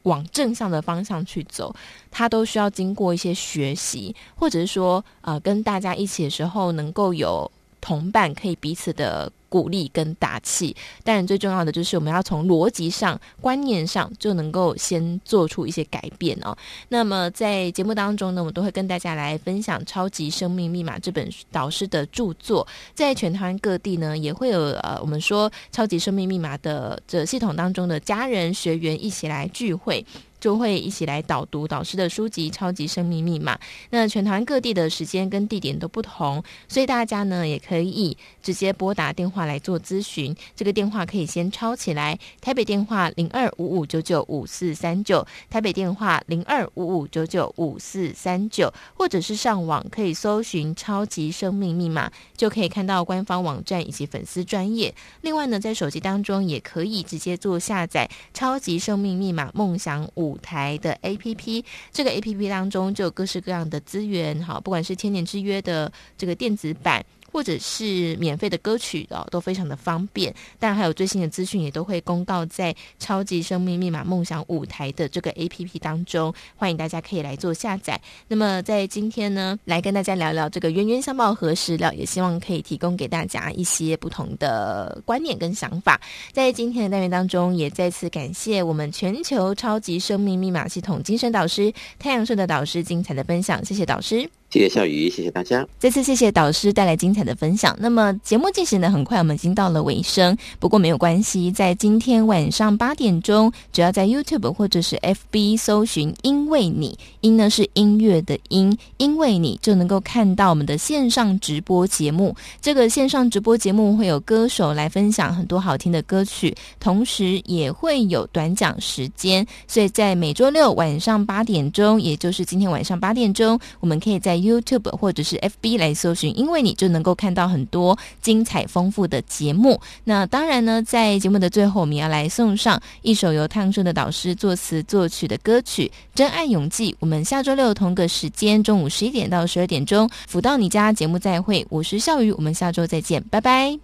[0.02, 1.74] 往正向的方向去走，
[2.10, 7.50] 他都需要经过一些学习，或者是说，呃，跟大家一起的时候，能够有
[7.82, 9.30] 同伴可以彼此的。
[9.52, 10.74] 鼓励跟打气，
[11.04, 16.56] 但最重要的就是我们要从逻辑上、观念上就能够先做出一些改变哦。
[16.88, 30.02] 那么在节目当中呢，我们都会跟大家来分享《超级生命密码》这本导师的著作，在全台湾各地呢也会有呃，我们说《超级生命密码》的这系统当中的家人学员一起来聚会。
[30.42, 33.54] 就会一起来导读导师的书籍《超级生命密码》。
[33.90, 40.34] 那全台各地的时间跟地点都不同，所以大家呢也可以直接拨打电话来做咨询。
[40.56, 54.92] 这个电话可以先抄起来：台北电话零二五五九九五四三九，台北电话零二五五九九五四三九，或者是上网可以搜寻《超级生命密码》，就可以看到官方网站以及粉丝专业。
[55.20, 61.62] 另外呢，在手机当中也可以直接做下载《超级生命密码梦想五》舞台的 APP，
[61.92, 67.04] 这个 APP 当中就有各式各样的资源，哈，不管是千年之约的这个电子版。
[67.32, 70.32] 或者是免费的歌曲哦，都非常的方便。
[70.58, 78.00] 当然，还有最新的资讯也都会公告在《超级生命密码梦想舞台》的这个 APP 当中，欢迎大家可以来做下载。
[78.28, 86.00] 那么，在今天呢，来跟大家聊聊这个冤冤相报何时了，也希望可以提供给大家一些不同的观念跟想法。
[86.32, 94.41] 在今天的单元当中，也再次感谢我们全球超级生命密码系统精神导师太阳社的导师精彩的分享，谢谢导师。
[94.52, 95.66] 谢谢笑鱼，谢谢大家。
[95.78, 97.74] 再次谢谢导师带来精彩的分享。
[97.80, 100.36] 那么节目进行的很快，我们已经到了尾声。
[100.60, 112.36] 不过没有关系，在今天晚上八点钟，只要在 YouTube 或者是 FB 搜寻“因为你”，音呢是音乐的音，因为你就能够看到我们的线上直播节目。
[112.60, 119.46] 这个线上直播节目会有歌手来分享很多好听的歌曲，同时也会有短讲时间。
[119.66, 129.80] 所以在每周六晚上八点钟，也就是今天晚上八点钟，我们可以在 YouTube 或者是 FB 来搜寻，因为你就能够看到很多精彩丰富的节目。
[130.04, 136.92] 那当然呢，在节目的最后，我们要来送上一首由汤顺的导师作词作曲的歌曲《真爱永记》。
[136.98, 141.66] 我们下周六同个时间，中午十一点到十二点钟，辅到你家节目再会。
[141.70, 143.78] 我是笑鱼，我们下周再见，拜拜。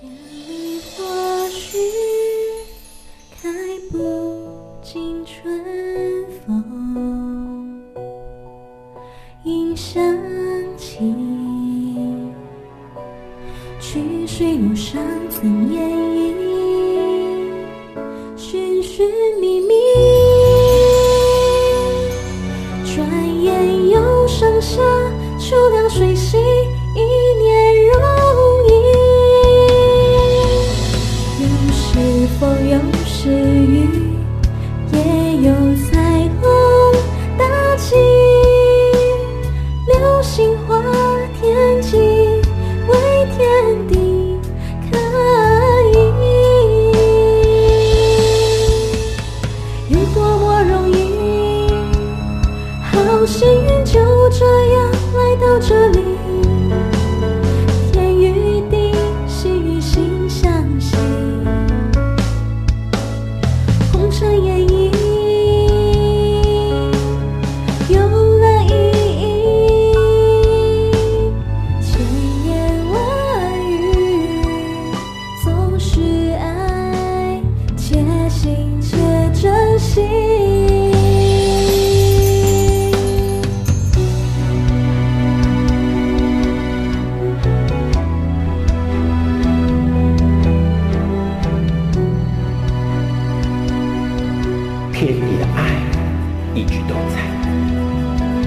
[0.00, 0.08] 千
[0.48, 1.04] 里花
[3.42, 3.48] 开
[3.90, 3.98] 不
[4.82, 5.64] 尽春
[6.46, 7.39] 风
[9.42, 10.02] 音响
[10.76, 10.98] 起，
[13.80, 16.34] 曲水路上曾演绎，
[18.36, 19.08] 寻寻
[19.40, 19.72] 觅觅，
[22.84, 24.82] 转眼又盛夏
[25.38, 27.00] 秋凉水洗，一
[27.40, 27.96] 念容
[28.68, 28.70] 易。
[31.40, 31.88] 有时
[32.38, 33.88] 风，有时雨，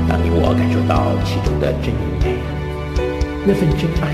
[0.08, 2.38] 当你我感受到其中的真美，
[3.46, 4.14] 那份真爱，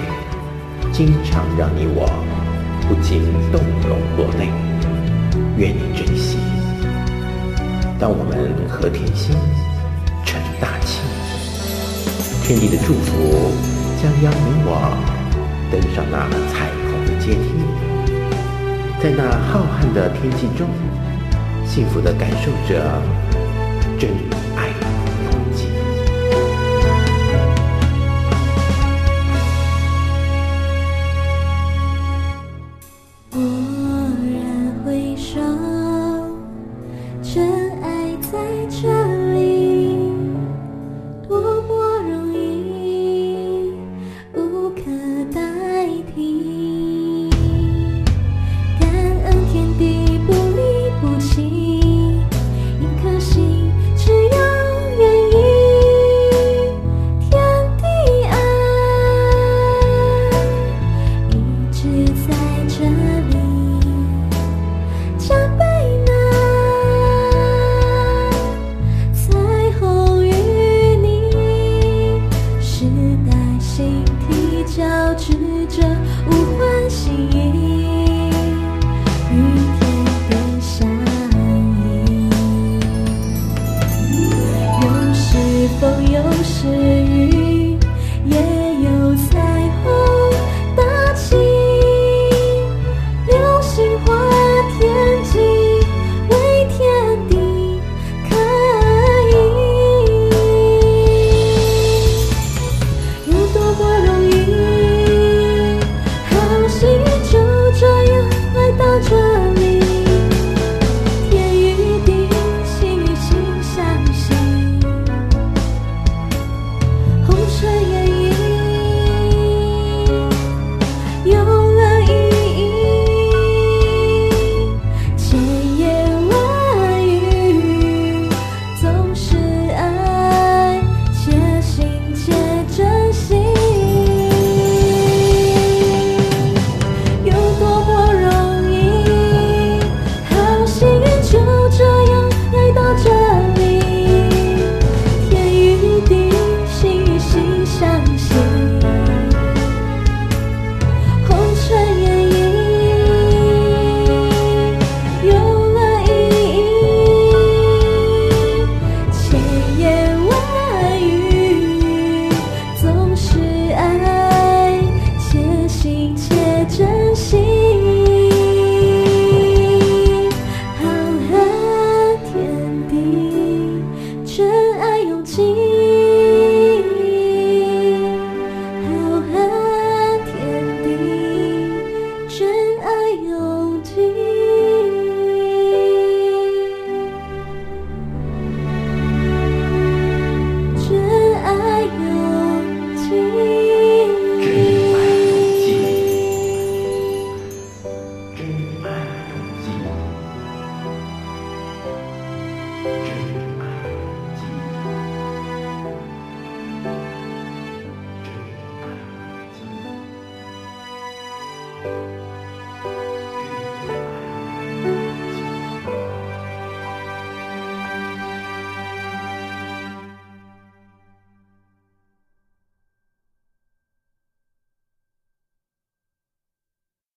[0.91, 2.07] 经常让你我
[2.87, 4.49] 不禁动容落泪。
[5.57, 6.37] 愿你珍惜。
[7.99, 9.35] 当我们和天心，
[10.25, 11.01] 成大器，
[12.43, 13.51] 天地的祝福
[14.01, 14.95] 将邀你我
[15.69, 17.59] 登上那彩虹的阶梯，
[19.03, 20.69] 在那浩瀚的天际中，
[21.65, 23.01] 幸福地感受着
[23.99, 24.48] 真美。